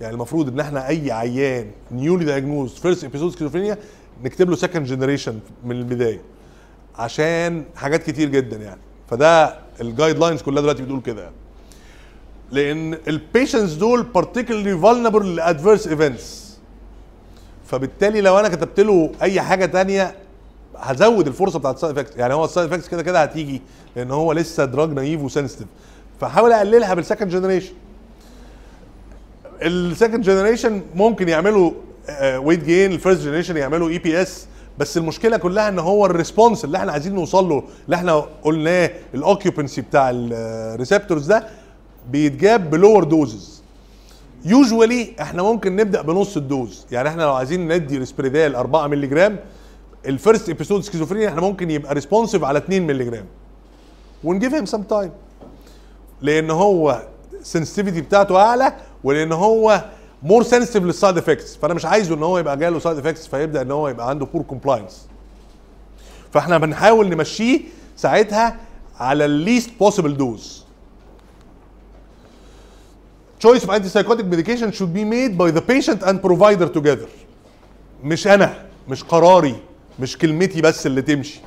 [0.00, 3.78] يعني المفروض إن إحنا أي عيان newly diagnosed first episode schizophrenia
[4.24, 6.20] نكتب له second generation من البداية.
[6.96, 8.80] عشان حاجات كتير جدا يعني.
[9.10, 11.34] فده ال guidelines كلها دلوقتي بتقول كده يعني.
[12.50, 16.58] لأن ال patients دول particularly vulnerable ل adverse events
[17.66, 20.14] فبالتالي لو أنا كتبت له أي حاجة تانية
[20.80, 23.62] هزود الفرصة بتاعت ال side effects يعني هو ال side effects كده كده هتيجي
[23.96, 25.66] لأن هو لسه drug naive و sensitive
[26.20, 27.72] فحاول أقللها بال second generation
[29.62, 31.70] ال second generation ممكن يعملوا
[32.36, 34.46] weight gain ال first generation يعملوا EPS
[34.78, 38.90] بس المشكلة كلها إن هو ال response اللي إحنا عايزين نوصل له اللي إحنا قلناه
[39.14, 41.46] ال occupancy بتاع ال receptors ده
[42.10, 43.62] بيتجاب ب lower doses
[44.44, 46.86] usually إحنا ممكن نبدأ بنص ال dose.
[46.92, 49.38] يعني إحنا لو عايزين ندي ريسبريدال 4 مللي جرام
[50.06, 53.24] ال first episode schizophrenia إحنا ممكن يبقى responsive على 2 مللي جرام
[54.24, 55.10] ونجيف هيم سم تايم
[56.22, 57.02] لأن هو
[57.40, 58.72] ال sensitivity بتاعته أعلى
[59.04, 59.84] ولأن هو
[60.22, 63.62] more sensitive لل side effects فأنا مش عايزه إن هو يبقى جاله side effects فيبدأ
[63.62, 65.06] إن هو يبقى عنده poor compliance
[66.32, 67.60] فإحنا بنحاول نمشيه
[67.96, 68.56] ساعتها
[69.00, 70.64] على ال least possible dose
[73.46, 77.08] choice of antipsychotic medication should be made by the patient and provider together.
[78.04, 79.56] مش أنا مش قراري.
[79.98, 81.40] مش كلمتي بس اللي تمشي.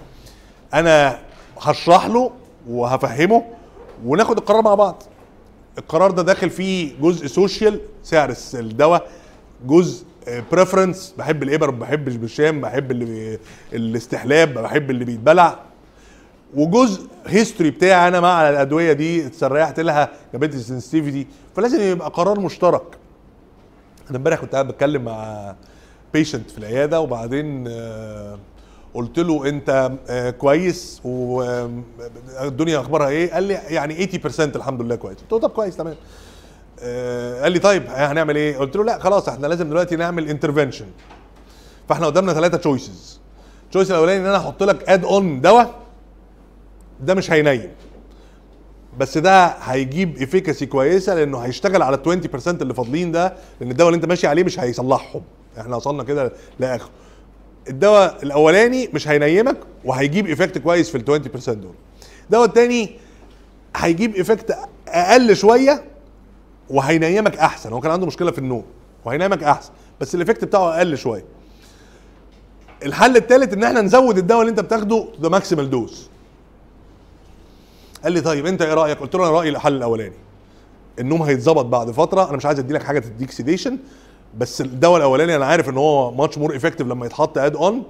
[0.74, 1.20] أنا
[1.62, 2.32] هشرح له
[2.70, 3.46] وهفهمه
[4.06, 5.04] وناخد القرار مع بعض.
[5.78, 9.10] القرار ده داخل فيه جزء social سعر الدواء
[9.66, 10.06] جزء
[10.52, 13.40] preference بحب الإبر ما بحبش بالشام بحب اللي.
[13.74, 15.60] الاستحلاب بحب اللي بيتبلع.
[16.56, 22.40] وجزء history بتاعي أنا مع الأدوية دي اتسرحت لها جابت لي sensitivity فلازم يبقى قرار
[22.40, 22.98] مشترك.
[24.10, 25.56] أنا امبارح كنت قاعد بتكلم مع
[26.14, 28.40] patient في العيادة وبعدين آه،
[28.94, 35.18] قلت له أنت آه، كويس؟ والدنيا أخبارها إيه؟ قال لي يعني 80% الحمد لله كويس.
[35.18, 35.96] قلت له طب كويس تمام.
[36.82, 40.86] آه، قال لي طيب هنعمل إيه؟ قلت له لا خلاص إحنا لازم دلوقتي نعمل intervention
[41.90, 43.20] فإحنا قدامنا ثلاثة تشويسز
[43.66, 45.80] التشويس الأولاني إن أنا أحط لك add on دواء
[47.00, 47.70] ده مش هينيم.
[48.98, 53.90] بس ده هيجيب efficacy كويسة لأنه هيشتغل على ال 20% اللي فاضلين ده لأن الدواء
[53.90, 55.22] اللي أنت ماشي عليه مش هيصلحهم.
[55.60, 56.90] إحنا وصلنا كده لآخر.
[57.70, 61.06] الدواء الأولاني مش هينيمك وهيجيب effect كويس في ال
[61.46, 61.74] 20% دول.
[62.26, 62.96] الدواء التاني
[63.76, 65.84] هيجيب effect أقل شوية
[66.70, 67.74] وهينيمك أحسن.
[67.74, 68.64] هو كان عنده مشكلة في النوم
[69.06, 69.72] وهينيمك أحسن
[70.02, 71.24] بس ال effect بتاعه أقل شوية.
[72.86, 76.10] الحل الثالث إن إحنا نزود الدواء اللي أنت بتاخده the maximal dose
[78.04, 80.16] قال لي طيب أنت إيه رأيك؟ قلت له أنا رأيي الحل الأولاني.
[81.00, 82.30] النوم هيتظبط بعد فترة.
[82.30, 83.78] أنا مش عايز ادي لك حاجة تديك sedation
[84.38, 87.84] بس الدواء الأولاني أنا عارف إن هو much more effective لما يتحط add on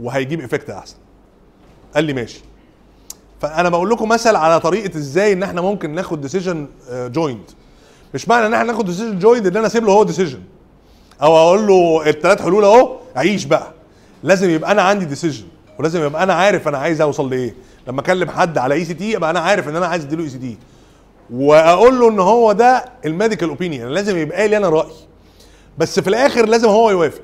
[0.00, 0.96] وهيجيب effect أحسن.
[1.94, 2.40] قال لي ماشي.
[3.40, 7.50] فأنا بقول لكم مثل على طريقة إزاي إن إحنا ممكن ناخد decision joint
[8.14, 10.40] مش معنى إن إحنا ناخد decision joint إن أنا أسيب له هو decision
[11.22, 13.72] أو أقول له الثلاث حلول أهو عيش بقى.
[14.22, 15.44] لازم يبقى أنا عندي decision
[15.78, 17.54] ولازم يبقى أنا عارف أنا عايز أوصل لإيه.
[17.88, 20.58] لما أكلم حد على ECT يبقى أنا عارف إن أنا عايز أديله ECT
[21.30, 24.92] وأقول له إن هو ده ال medical opinion لازم يبقى لي أنا رأي.
[25.78, 27.22] بس في الآخر لازم هو يوافق.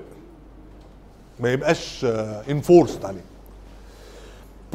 [1.41, 2.07] ما يبقاش
[2.51, 3.33] enforced عليه.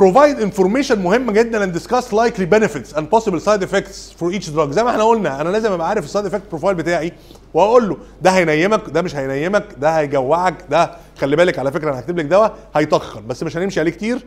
[0.01, 4.69] Provide information مهم جدا and discuss likely benefits and possible side effects for each drug.
[4.71, 7.13] زي ما إحنا قلنا أنا لازم أبقى عارف ال side effect profile بتاعي
[7.53, 11.99] وأقول له ده هينيمك ده مش هينيمك ده هيجوعك ده خلي بالك على فكرة أنا
[11.99, 14.25] هكتب لك دواء هيتخن بس مش هنمشي عليه كتير.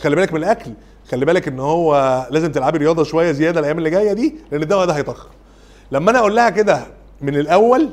[0.00, 0.70] خلي بالك من الأكل
[1.10, 4.86] خلي بالك إن هو لازم تلعبي رياضة شوية زيادة الأيام اللي جاية دي لأن الدواء
[4.86, 5.28] ده هيتخن
[5.92, 6.86] لما أنا أقول لها كده
[7.20, 7.90] من الأول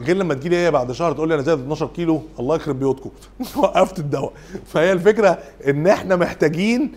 [0.00, 2.78] غير لما تجي لي هي بعد شهر تقول لي أنا زايد 12 كيلو الله يخرب
[2.78, 3.10] بيوتكم.
[3.62, 4.32] وقفت الدواء.
[4.66, 5.38] فهي الفكرة
[5.68, 6.92] إن إحنا محتاجين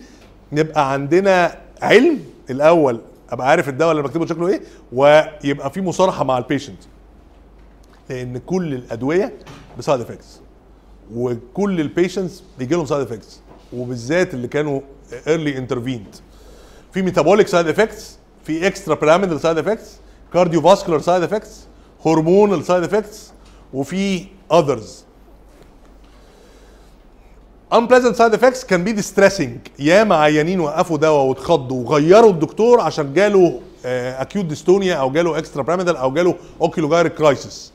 [0.52, 2.18] نبقى عندنا علم
[2.50, 4.60] الأول أبقى عارف الدواء اللي بكتبه شكله إيه
[4.92, 6.82] ويبقى في مصارحة مع البيشنت
[8.10, 9.32] لأن كل الأدوية
[9.78, 10.40] ب side effects
[11.14, 13.40] وكل ال patients بيجي لهم side effects
[13.72, 14.80] وبالذات اللي كانوا
[15.26, 16.16] early intervened
[16.92, 19.96] في metabolic side effects في extrapyramidal side effects
[20.32, 21.66] cardiovascular side effects
[22.06, 23.32] hormonal side effects
[23.74, 25.04] وفي others
[27.74, 29.50] unpleasant side effects can be distressing.
[29.78, 36.10] ياما عيانين وقفوا دواء واتخضوا وغيروا الدكتور عشان جاله acute dystonia أو جاله extrapyramidal أو
[36.12, 37.72] جاله oculogyric crisis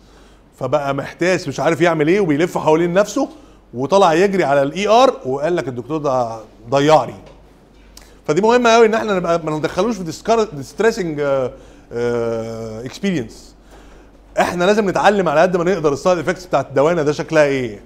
[0.60, 3.30] فبقى محتاس مش عارف يعمل إيه وبيلف حوالين نفسه
[3.74, 7.14] وطلع يجري على ال ER وقال لك الدكتور ده ضيعني
[8.28, 10.04] فدي مهمة قوي إن إحنا نبقى ما ندخلوش في
[10.54, 11.22] distressing
[12.86, 13.55] experience
[14.40, 17.80] إحنا لازم نتعلم على قد ما نقدر ال side effects بتاعت دوانا ده شكلها إيه.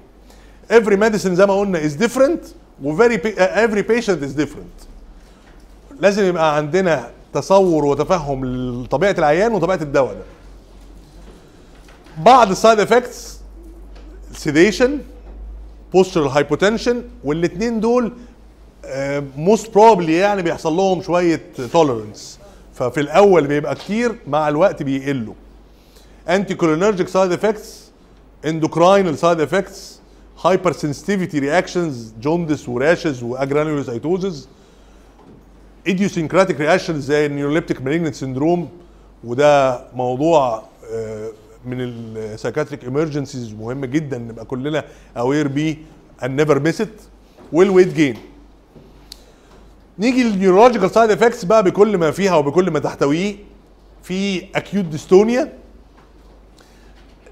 [0.72, 2.48] Every medicine زي ما قلنا is different
[2.84, 4.86] و very uh, every patient is different.
[6.00, 10.24] لازم يبقى عندنا تصور وتفهم لطبيعة العيان وطبيعة الدواء ده.
[12.24, 13.40] بعض ال side effects
[14.44, 14.90] sedation
[15.98, 18.12] postural hypotension والاثنين دول
[19.38, 21.42] most probably يعني بيحصل لهم شوية
[21.74, 22.40] tolerance
[22.74, 25.34] ففي الأول بيبقى كتير مع الوقت بيقلوا.
[26.30, 27.92] anticholinergic side effects endocrinal
[28.46, 30.00] side effects hypersensitivity
[30.46, 34.48] reactions jaundice و rashes و agranulocytosis
[35.90, 38.70] idiosyncratic reactions زي ال neuroleptic malignant syndrome
[39.24, 40.64] وده موضوع
[40.94, 41.30] آه،
[41.66, 44.84] من ال psychiatric emergencies مهم جدا نبقى كلنا
[45.18, 45.76] aware بيه
[46.22, 47.02] and never miss it
[47.54, 48.18] وال weight gain
[50.00, 53.36] نيجي لل neurological side effects بقى بكل ما فيها وبكل ما تحتويه
[54.04, 55.54] في acute dystonia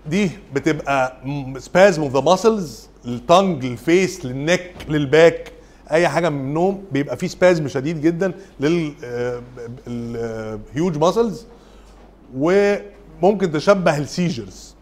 [0.10, 1.18] دي بتبقى
[1.58, 5.52] سبازم اوف ذا ماسلز للتنج للفيس للنك للباك
[5.92, 8.34] أي حاجة منهم بيبقى فيه spasm شديد جدا
[9.88, 11.46] لل huge muscles
[12.38, 14.76] وممكن تشبه ال seizures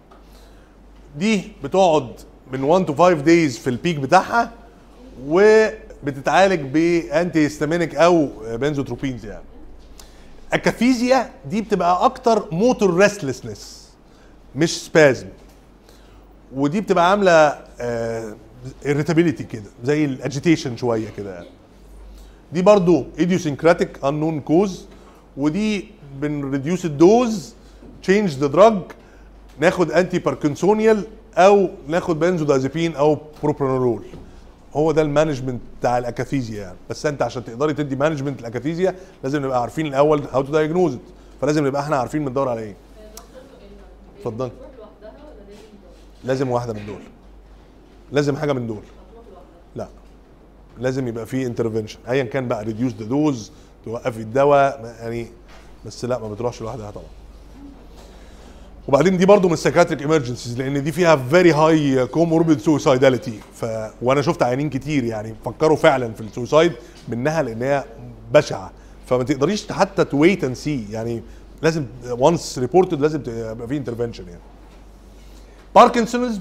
[1.17, 2.07] دي بتقعد
[2.51, 4.51] من 1 to 5 days في ال peak بتاعها
[5.27, 9.43] وبتتعالج ب antihistaminic أو benzotropines يعني.
[10.53, 13.84] ال akathisia دي بتبقى أكتر motor restlessness
[14.55, 15.27] مش spasm
[16.55, 17.55] ودي بتبقى عاملة
[18.85, 21.47] irritability كده زي ال agitation شوية كده يعني.
[22.53, 24.71] دي برضو idiosyncratic unknown cause
[25.37, 25.87] ودي
[26.21, 27.53] بن reduce ال dose
[28.03, 28.77] change the drug
[29.59, 31.03] ناخد antiparkinsonial
[31.37, 34.03] أو ناخد بنزودازيبين أو بروبرانول
[34.75, 36.77] هو ده ال management بتاع ال akathisia يعني.
[36.89, 40.97] بس أنت عشان تقدري تدي management ال akathisia لازم نبقى عارفين الأول how to diagnose
[41.41, 42.75] فلازم نبقى إحنا عارفين بندور على إيه.
[44.25, 44.51] اتفضل
[46.23, 46.99] لازم واحدة من دول.
[48.11, 48.83] لازم حاجة من دول.
[49.75, 49.87] لا.
[50.79, 53.51] لازم يبقى في intervention ايا كان بقى reduce the dose
[53.85, 55.27] توقفي الدواء يعني
[55.85, 57.05] بس لا ما بتروحش لوحدها طبعا.
[58.87, 63.65] وبعدين دي برضو من ال psychiatric emergencies لأن دي فيها very high comorbid suicidality ف
[64.01, 66.71] وأنا شفت عيانين كتير يعني فكروا فعلا في ال suicide
[67.07, 67.83] منها لأن هي
[68.33, 68.71] بشعة.
[69.05, 71.21] فما تقدريش حتى to wait and see يعني
[71.61, 74.41] لازم once reported لازم يبقى في intervention يعني.
[75.75, 76.39] باركنسونز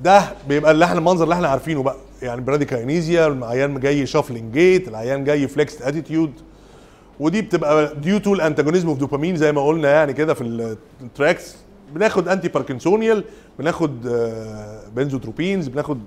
[0.00, 1.96] ده بيبقى اللي إحنا المنظر اللي إحنا عارفينه بقى.
[2.22, 6.32] يعني bradykinesia العيان جاي shuffling gait العيان جاي flexed attitude
[7.20, 11.08] ودي بتبقى due to ال antagonism of dopamine زي ما قلنا يعني كده في ال
[11.08, 11.56] tracts
[11.94, 13.24] بناخد antiparkinsonial
[13.58, 16.00] بناخد آه، benzotropines بناخد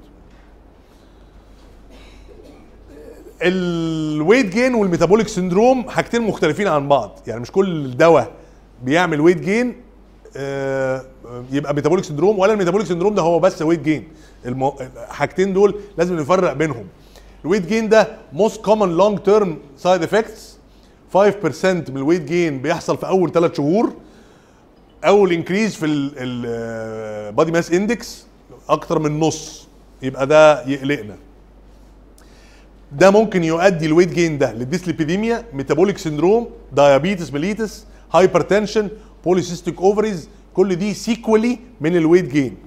[3.42, 7.20] ال weight gain وال metabolic syndrome حاجتين مختلفين عن بعض.
[7.28, 8.32] يعني مش كل دواء
[8.84, 9.76] بيعمل weight gain
[10.38, 11.04] آه،
[11.52, 14.08] يبقى metabolic syndrome ولا ال metabolic syndrome ده هو بس weight gain.
[14.46, 16.86] الحاجتين دول لازم نفرق بينهم.
[17.46, 20.58] ال weight gain ده most common long term side effects
[21.14, 21.18] 5%
[21.66, 23.94] من ال weight gain بيحصل في أول ثلاث شهور
[25.06, 28.26] أول increase في ال body mass index
[28.70, 29.68] أكتر من نص.
[30.02, 31.16] يبقى ده يقلقنا.
[32.92, 38.90] ده ممكن يؤدي ال weight gain ده لل dyslipidemia metabolic syndrome diabetes mellitus hypertension
[39.26, 42.58] polycystic ovaries كل دي sequelae من ال weight gain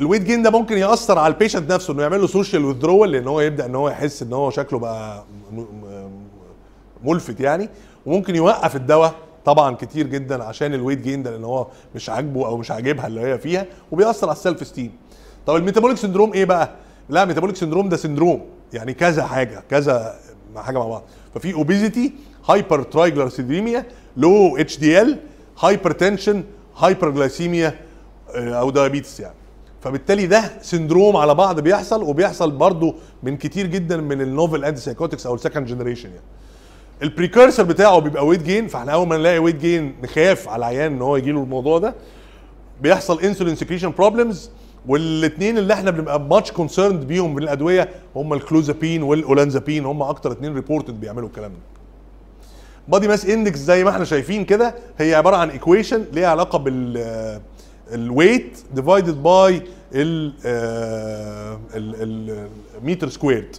[0.00, 3.12] ال weight gain ده ممكن يأثر على ال patient نفسه إنه يعمل له social withdrawal
[3.12, 5.24] لأن هو يبدأ إن هو يحس إن هو شكله بقى
[7.04, 7.68] ملفت يعني.
[8.06, 9.14] وممكن يوقف الدواء
[9.44, 13.06] طبعا كتير جدا عشان ال weight gain ده لأن هو مش عاجبه أو مش عاجبها
[13.06, 14.92] اللي هي فيها وبيأثر على ال self esteem
[15.46, 16.70] طب ال metabolic syndrome إيه بقى؟
[17.08, 20.14] لا metabolic syndrome ده syndrome يعني كذا حاجة كذا
[20.56, 21.02] حاجة مع بعض.
[21.34, 22.12] ففي اوبيزيتي
[22.48, 25.18] هايبر ترايجليسيديميا لو اتش دي ال
[25.60, 26.44] هايبر تنشن
[26.76, 27.74] هايبر جلايسيميا
[28.34, 29.34] أو diabetes يعني.
[29.82, 35.26] فبالتالي ده syndrome على بعض بيحصل وبيحصل برضو من كتير جدا من ال novel antipsychotics
[35.26, 36.22] أو ال second generation يعني.
[37.02, 40.92] ال precursor بتاعه بيبقى weight gain فإحنا أول ما نلاقي weight gain نخاف على العيان
[40.92, 41.94] إن هو يجي له الموضوع ده.
[42.80, 44.50] بيحصل insulin secretion problems
[44.88, 50.02] والاثنين اللي إحنا بنبقى much concerned بيهم من الأدوية هم ال clozapine وال olanzapine هم
[50.02, 51.58] أكتر اثنين reported بيعملوا الكلام ده.
[52.88, 57.40] body mass index زي ما إحنا شايفين كده هي عبارة عن equation ليها علاقة بال
[57.92, 59.62] ال weight divided by
[61.74, 63.56] ال meter squared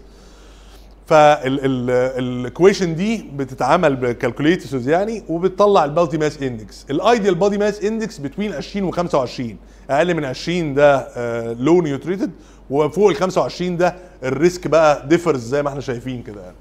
[1.07, 7.57] فال equation دي بتتعمل ب calculators يعني وبتطلع ال body mass index ال ideal body
[7.57, 9.57] mass index between 20 و 25
[9.89, 11.07] أقل من 20 ده
[11.53, 12.31] low nutrited
[12.69, 16.55] وفوق ال 25 ده ال risk بقى differs زي ما إحنا شايفين كده يعني.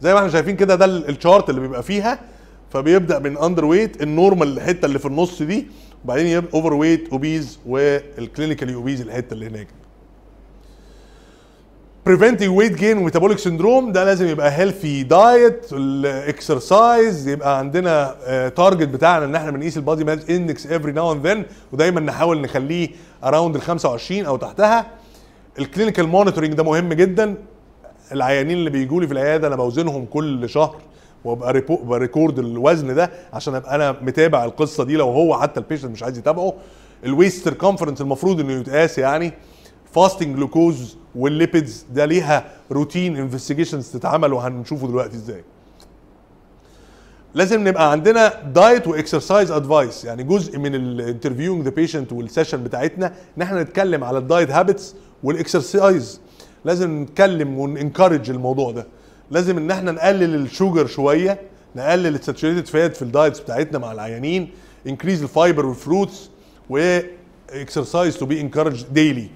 [0.00, 2.18] زي ما إحنا شايفين كده ده ال- ال chart اللي بيبقى فيها
[2.70, 5.66] فبيبدأ من underweight ال normal الحتة اللي في النص دي
[6.04, 9.68] وبعدين يبقى overweight obese وال clinically obese الحتة اللي هناك.
[12.08, 18.14] Preventing weight gain و metabolic syndrome ده لازم يبقى healthy diet ال exercise يبقى عندنا
[18.48, 22.40] target بتاعنا إن إحنا بنقيس ال body mass index every now and then ودايما نحاول
[22.40, 22.88] نخليه
[23.24, 24.86] around ال 25 أو تحتها.
[25.58, 27.34] ال clinical monitoring ده مهم جدا.
[28.12, 30.76] العيانين اللي بيجوا لي في العيادة أنا بوزنهم كل شهر
[31.24, 35.64] وأبقى ب record الوزن ده عشان أبقى أنا متابع القصة دي لو هو حتى ال
[35.64, 36.54] patient مش عايز يتابعه.
[37.04, 39.32] ال waist circumference المفروض إنه يتقاس يعني.
[39.94, 45.44] fasting glucose وال lipids ده ليها routine investigations تتعمل وهنشوفه دلوقتي إزاي.
[47.34, 52.24] لازم نبقى عندنا diet و exercise advice يعني جزء من ال interviewing the patient وال
[52.24, 56.20] session بتاعتنا إن إحنا نتكلم على ال diet habits وال exercise
[56.64, 58.86] لازم نتكلم ون encourage الموضوع ده.
[59.30, 61.40] لازم إن إحنا نقلل ال sugar شوية
[61.76, 64.50] نقلل ال saturated fat في ال diets بتاعتنا مع العيانين
[64.86, 66.30] increase ال fiber وال fruits
[66.70, 69.30] و exercise to be encouraged daily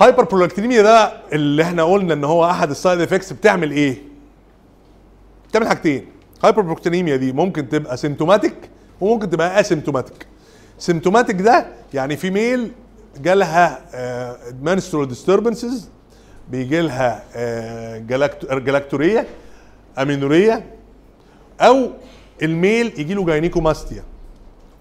[0.00, 3.96] hyperprolactinemia ده اللي إحنا قلنا إن هو أحد ال side effects بتعمل إيه؟
[5.48, 6.06] بتعمل حاجتين.
[6.44, 8.54] hyperprolactinemia دي ممكن تبقى symptomatic
[9.00, 10.26] وممكن تبقى asymptomatic
[10.78, 12.70] symptomatic ده يعني female
[13.20, 13.80] جالها
[14.62, 15.88] menstrual disturbances
[16.50, 17.22] بيجي لها
[18.48, 19.26] galactorrhea
[19.98, 20.64] amenorrhea
[21.60, 21.90] أو
[22.42, 24.04] ال male يجي له gynecomastia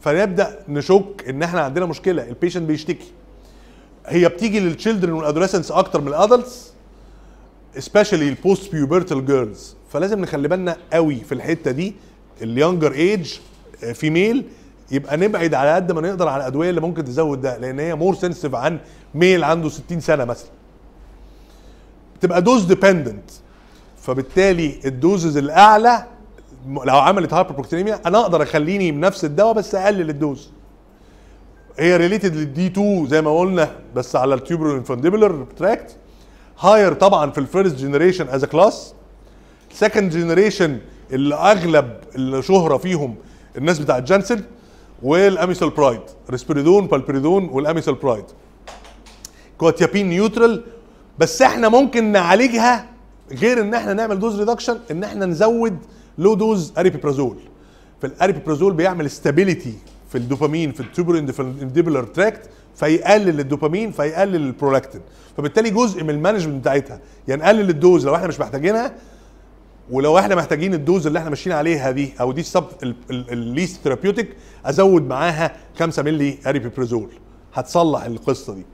[0.01, 3.12] فنبدأ نشك إن إحنا عندنا مشكلة ال patient بيشتكي.
[4.07, 6.71] هي بتيجي لل children وال adolescence أكتر من ال adults
[7.77, 11.93] especially ال post pubertal girls فلازم نخلي بالنا قوي في الحتة دي
[12.41, 13.34] ال younger age
[13.93, 14.45] female
[14.91, 18.15] يبقى نبعد على قد ما نقدر على الأدوية اللي ممكن تزود ده لأن هي more
[18.15, 18.79] sensitive عن
[19.15, 20.49] male عنده 60 سنة مثلا.
[22.19, 23.29] بتبقى dose dependent
[24.01, 26.05] فبالتالي ال doses الأعلى
[26.67, 30.49] لو عملت hyperprolactinemia أنا أقدر أخليني بنفس الدواء بس أقلل ال dose
[31.82, 35.95] هي related لل D 2 زي ما قلنا بس على ال tuberoinfundibular tract
[36.59, 38.93] higher طبعا في ال first generation as class
[39.73, 40.79] second generation
[41.11, 43.15] اللي أغلب الشهرة فيهم
[43.57, 44.43] الناس بتاعت Janssen
[45.03, 48.25] وال amisulpride risperidone paliperidone وال amisulpride
[49.57, 50.63] quetiapine neutral
[51.19, 52.89] بس إحنا ممكن نعالجها
[53.32, 55.77] غير إن إحنا نعمل dose reduction إن إحنا نزود
[56.17, 57.38] low dose aripiprazole
[58.01, 59.73] فال aripiprazole بيعمل stability
[60.12, 65.01] في الدوبامين في ال tuberoinfundibular tract فيقلل الدوبامين فيقلل البرولاكتين.
[65.38, 68.93] فبالتالي جزء من ال management بتاعتها يعني نقلل ال dose لو إحنا مش محتاجينها
[69.91, 72.65] ولو إحنا محتاجين ال dose اللي إحنا ماشيين عليها دي أو دي ال sub
[73.11, 74.36] ال least therapeutic
[74.66, 77.09] ازود معاها 5 مللي aripiprazole
[77.53, 78.66] هتصلح القصة دي.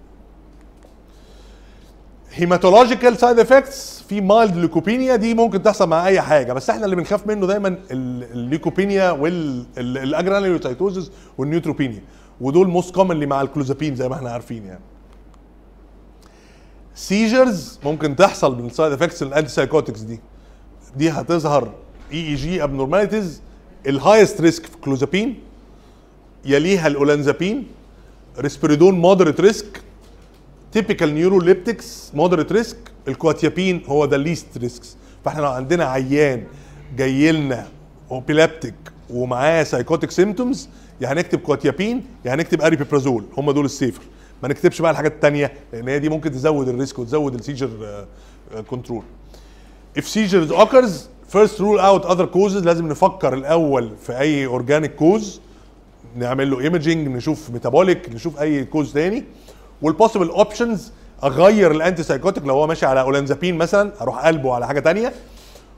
[2.37, 6.53] hematological side effects في mild leukopenia دي ممكن تحصل مع أي حاجة.
[6.53, 12.01] بس إحنا اللي بنخاف منه دايما ال- ال leukopenia وال agranulocytosis وال neutropenia.
[12.41, 14.79] ودول most commonly مع الكلوزابين زي ما إحنا عارفين يعني.
[16.95, 20.19] seizures ممكن تحصل من ال side effects ال antipsychotics دي.
[20.97, 21.73] دي هتظهر
[22.13, 23.41] EEG abnormalities
[23.87, 25.39] ال highest risk في كلوزابين
[26.45, 27.67] يليها ال olanzapine.
[28.39, 29.81] risperidone moderate risk
[30.77, 32.77] typical neuroleptics moderate risk
[33.07, 36.43] ال quetiapine هو the least risks فاحنا لو عندنا عيان
[36.97, 37.67] جاي لنا
[38.11, 38.73] epileptic
[39.09, 40.69] ومعاه psychotic symptoms
[41.01, 44.01] يا هنكتب quetiapine يا هنكتب aripiprazole هم دول ال safer
[44.43, 47.69] ما نكتبش بقى الحاجات التانية لأن هي دي ممكن تزود ال risk وتزود ال seizure
[48.69, 49.03] control
[49.99, 50.91] if seizures occurs
[51.35, 52.63] first rule out other causes.
[52.65, 55.41] لازم نفكر الأول في أي organic cause
[56.15, 59.23] نعمل له imaging نشوف metabolic نشوف أي cause تاني.
[59.81, 60.91] وال possible options
[61.23, 65.13] أغير ال antipsychotic لو هو ماشي على اولانزابين مثلا أروح قلبه على حاجة تانية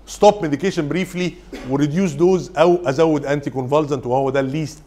[0.08, 1.34] stop medication briefly
[1.70, 4.82] و reduce dose أو أزود anticonvulsant وهو ده ال least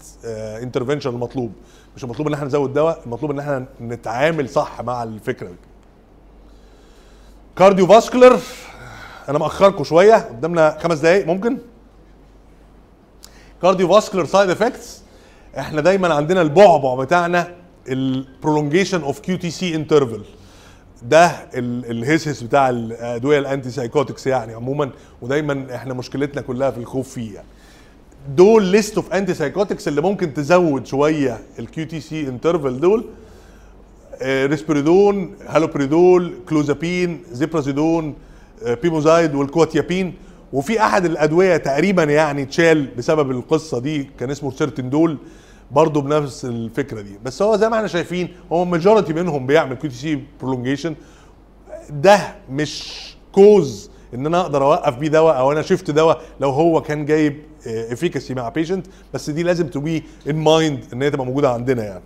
[0.62, 1.52] intervention المطلوب.
[1.96, 5.56] مش المطلوب إن إحنا نزود دواء المطلوب إن إحنا نتعامل صح مع الفكرة دي.
[7.56, 8.38] cardiovascular
[9.28, 11.58] أنا مأخركم شوية قدامنا خمس دقايق ممكن؟
[13.62, 15.02] cardiovascular side effects
[15.58, 17.54] إحنا دايما عندنا البعبع بتاعنا
[17.88, 20.22] ال prolongation of QTc interval
[21.02, 24.90] ده ال- الهسهس بتاع الادويه ال antipsychotics يعني عموما
[25.22, 27.46] ودايما إحنا مشكلتنا كلها في الخوف فيه يعني.
[28.36, 33.04] دول list of antipsychotics اللي ممكن تزود شوية ال QTc interval دول
[34.22, 38.14] risperidone haloperidol clozapine ziprasidone
[38.82, 40.14] pimozide وال quetiapine
[40.52, 45.16] وفي أحد الأدوية تقريبا يعني اتشال بسبب القصة دي كان اسمه sertindole
[45.70, 47.18] برضه بنفس الفكرة دي.
[47.24, 50.94] بس هو زي ما إحنا شايفين هو majority منهم بيعمل QTc prolongation
[51.90, 53.02] ده مش
[53.32, 57.42] cause إن أنا أقدر أوقف بيه دواء أو أنا shift دواء لو هو كان جايب
[57.66, 61.84] efficacy مع patient بس دي لازم to be in mind إن هي تبقى موجودة عندنا
[61.84, 62.02] يعني.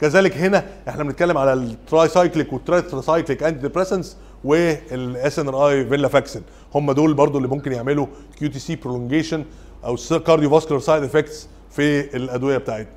[0.00, 6.42] كذلك هنا إحنا بنتكلم على ال tricyclic وال tricyclic antidepressants وال SNRI venlafaxine
[6.74, 8.06] هم دول برضو اللي ممكن يعملوا
[8.38, 9.44] QTc prolongation
[9.84, 9.96] أو
[10.26, 12.92] cardiovascular side effects في الأدوية بتاعتنا.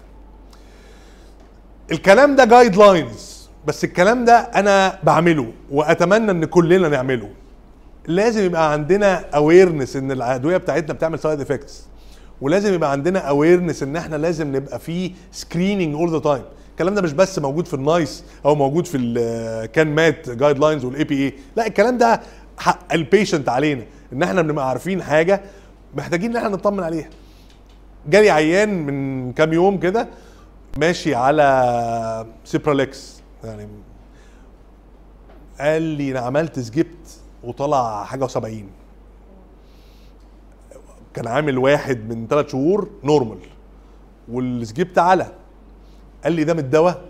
[1.92, 7.30] الكلام ده guidelines بس الكلام ده أنا بعمله وأتمنى إن كلنا نعمله.
[8.08, 11.86] لازم يبقى عندنا awareness إن الأدوية بتاعتنا بتعمل side effects
[12.42, 17.02] ولازم يبقى عندنا awareness إن إحنا لازم نبقى في screening all the time الكلام ده
[17.02, 21.68] مش بس موجود في ال NICE أو موجود في ال CANMAT guidelines وال APA لا
[21.68, 22.22] الكلام ده
[22.58, 23.84] حق ال patient علينا.
[24.14, 25.42] إن إحنا بنبقى عارفين حاجة
[25.96, 27.10] محتاجين إن إحنا نطمن عليها.
[28.08, 30.08] جالي عيان من كام يوم كده
[30.78, 33.22] ماشي على Cipralex.
[33.44, 33.68] يعني
[35.60, 38.48] قال لي أنا عملت SGPT وطلع حاجة و70
[41.14, 43.40] كان عامل واحد من ثلاث شهور normal.
[44.32, 45.28] وال SGPT على.
[46.24, 47.02] قال لي ده من الدواء؟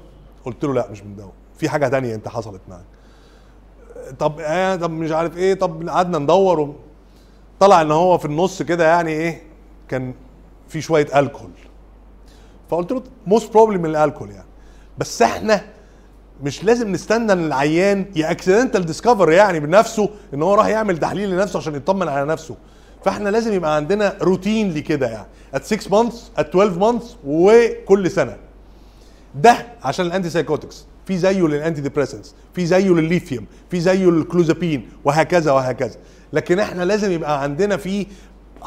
[0.45, 1.33] قلت له لا مش من الدواء.
[1.57, 2.85] في حاجة تانية أنت حصلت معاك.
[4.19, 6.75] طب آه طب مش عارف إيه طب قعدنا ندور.
[7.59, 9.41] طلع إن هو في النص كده يعني إيه
[9.87, 10.13] كان
[10.73, 11.49] في شوية الكحول
[12.69, 14.47] فقلت له most probable من الالكحول يعني.
[14.97, 15.61] بس إحنا
[16.43, 21.29] مش لازم نستنى إن العيان ي accidental discover يعني بنفسه إن هو راح يعمل تحليل
[21.31, 22.55] لنفسه عشان يطمن على نفسه.
[23.05, 25.27] فاحنا لازم يبقى عندنا روتين لكده يعني.
[25.55, 28.37] At 6 months at 12 months وكل سنة.
[29.35, 35.51] ده عشان ال antipsychotics في زيه لل antidepressants في زيه للليثيوم في زيه للكلوزابين وهكذا
[35.51, 35.95] وهكذا.
[36.33, 38.05] لكن إحنا لازم يبقى عندنا في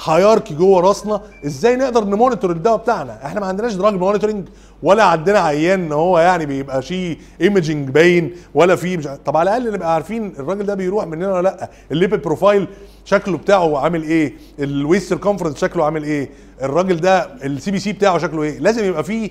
[0.05, 4.49] hierarchy جوه راسنا إزاي نقدر ن monitor الدواء بتاعنا؟ إحنا ما عندناش drug monitoring
[4.83, 9.57] ولا عندنا عيان إن هو يعني بيبقى شيء imaging باين ولا في مش طب على
[9.57, 12.69] الأقل نبقى عارفين الراجل ده بيروح مننا ولا لأ؟ ال lipid profile
[13.05, 16.31] شكله بتاعه عامل إيه؟ ال waist circumference شكله عامل إيه؟
[16.63, 19.31] الراجل ده ال CBC بتاعه شكله إيه؟ لازم يبقى فيه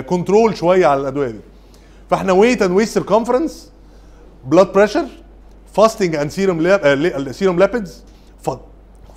[0.00, 1.40] control شوية على الأدوية دي.
[2.10, 3.70] فإحنا weight and waist circumference
[4.46, 5.04] blood pressure
[5.74, 6.62] fasting and serum
[7.32, 8.04] serum lipids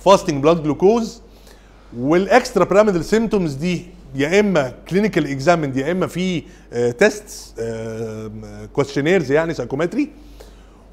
[0.00, 1.22] fasting blood glucose
[1.98, 6.42] وال extrapyramidal symptoms دي يا إما clinical examined يا إما في
[6.98, 7.54] test
[8.72, 10.10] questionnaires يعني psychometry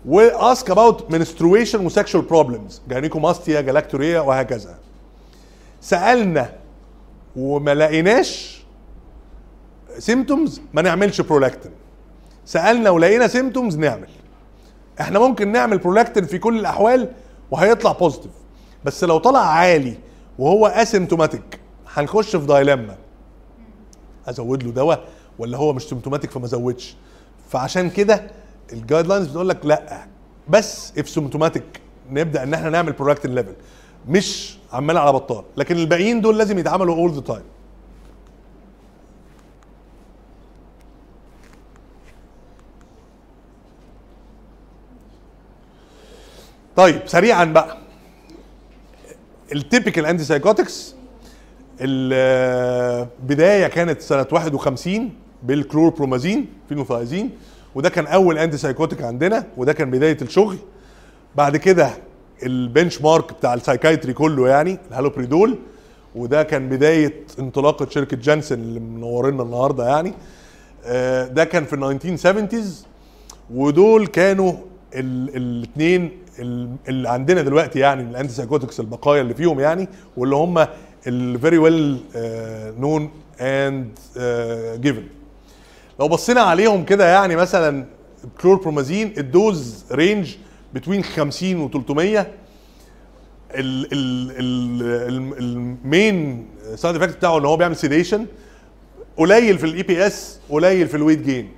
[0.05, 4.77] و ask about menstruation و sexual problems gynecomastia galactorrhea وهكذا.
[5.81, 6.53] سألنا
[7.35, 8.63] وما لقيناش
[9.99, 11.71] symptoms ما نعملش برولاكتين
[12.45, 14.07] سألنا ولقينا symptoms نعمل.
[15.01, 17.09] إحنا ممكن نعمل برولاكتين في كل الأحوال
[17.51, 18.31] وهيطلع positive
[18.85, 19.97] بس لو طلع عالي
[20.39, 21.59] وهو asymptomatic
[21.93, 22.97] هنخش في dilemma
[24.27, 25.03] أزود له دواء
[25.39, 26.95] ولا هو مش symptomatic فما ازودش
[27.49, 28.31] فعشان كده
[28.73, 30.07] ال guidelines بتقول لك لأ.
[30.49, 31.81] بس if symptomatic
[32.11, 33.53] نبدأ إن إحنا نعمل prolactin level
[34.09, 35.43] مش عمال على بطال.
[35.57, 37.43] لكن الباقيين دول لازم يتعملوا all the time
[46.75, 47.77] طيب سريعا بقى.
[49.53, 50.95] ال typical antipsychotics
[51.81, 55.09] البدايه كانت سنة 51
[55.43, 57.29] بال chlorpromazine phenothiazine
[57.75, 60.57] وده كان أول antipsychotic عندنا وده كان بداية الشغل.
[61.35, 61.89] بعد كده
[62.43, 65.57] ال benchmark بتاع ال psychiatry كله يعني الهالوبريدول
[66.15, 70.13] وده كان بداية انطلاقة شركة جانسن اللي منورنا النهارده يعني.
[70.85, 72.85] آه، ده كان في ال 1970s
[73.53, 74.53] ودول كانوا
[74.93, 76.11] الاثنين
[76.89, 78.09] اللي عندنا دلوقتي يعني من
[78.79, 80.67] البقايا اللي فيهم يعني واللي هم
[81.07, 81.99] ال very well
[82.79, 83.09] known
[83.41, 83.99] and
[84.81, 85.03] given
[85.99, 87.85] لو بصينا عليهم كده يعني مثلا
[88.41, 90.35] chlorpromazine ال dose range
[90.73, 92.27] between 50 و 300
[95.39, 98.25] ال main side effect بتاعه إن هو بيعمل sedation
[99.17, 101.49] قليل في ال EPS قليل في ال weight gain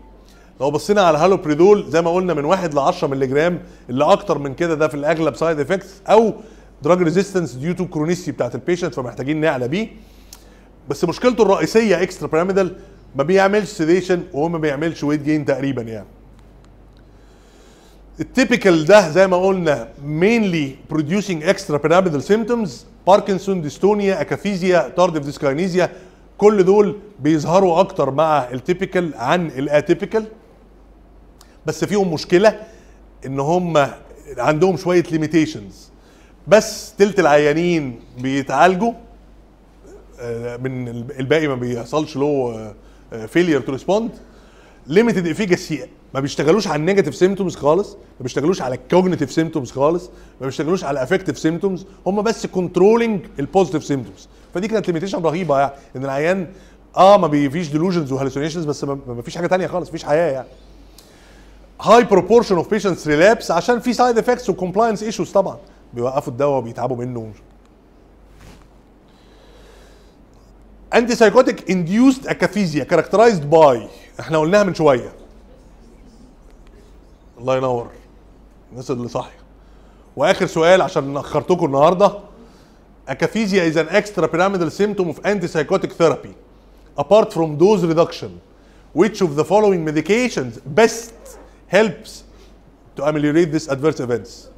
[0.62, 4.38] لو بصينا على هالوبريدول زي ما قلنا من 1 ل 10 مللي جرام اللي أكتر
[4.38, 6.34] من كده ده في الأغلب side effects أو
[6.84, 9.88] drug resistance due to chronicity بتاعت ال patient فمحتاجين نعلى بيه.
[10.90, 12.76] بس مشكلته الرئيسية extrapyramidal
[13.16, 16.08] ما بيعملش sedation وهو ما بيعملش weight gain تقريبا يعني.
[18.20, 19.88] ال typical ده زي ما قلنا
[20.20, 22.70] mainly producing extra pyramidal symptoms
[23.08, 25.90] Parkinson dystonia akathisia tardive dyskinesia
[26.38, 30.26] كل دول بيظهروا أكتر مع ال typical عن ال atypical
[31.68, 32.60] بس فيهم مشكلة
[33.26, 33.88] إن هم
[34.38, 35.90] عندهم شوية limitations
[36.48, 38.94] بس تلت العيانين بيتعالجوا
[40.20, 42.74] آه، من الباقي ما بيحصلش له
[43.28, 44.12] failure to respond
[44.88, 49.72] limited efficacy ما بيشتغلوش على ال negative symptoms خالص ما بيشتغلوش على ال cognitive symptoms
[49.72, 50.10] خالص
[50.42, 55.60] ما بيشتغلوش على affective symptoms هم بس controlling ال positive symptoms فدي كانت limitation رهيبة
[55.60, 56.48] يعني إن العيان
[56.98, 60.32] آه ما بيفيش delusions و hallucinations بس ما ما فيش حاجة تانية خالص مفيش حياة
[60.32, 60.48] يعني.
[61.82, 65.58] high proportion of patients relapse عشان في side effects و compliance issues طبعا.
[65.94, 67.32] بيوقفوا الدواء وبيتعبوا منه.
[70.94, 73.88] antipsychotic induced akathisia characterized by
[74.20, 75.14] إحنا قلناها من شوية.
[77.40, 77.88] الله ينور.
[78.72, 79.40] الناس اللي صاحية.
[80.16, 82.20] وآخر سؤال عشان اخرتكم النهارده.
[83.10, 86.34] Akaphysia is an extrapyramidal symptom of antipsychotic therapy.
[86.98, 88.32] Apart from dose reduction,
[88.94, 91.14] which of the following medications best
[91.68, 92.24] helps
[92.96, 94.50] to ameliorate these adverse events?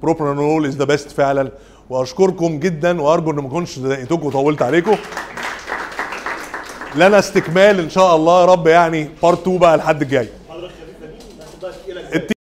[0.00, 1.52] Propranolol is the best فعلا
[1.90, 4.96] وأشكركم جدا وأرجو إن ما اكونش ضايقتكم وطولت عليكم.
[6.96, 10.28] لنا استكمال إن شاء الله يا رب يعني بارت 2 بقى الحد الجاي.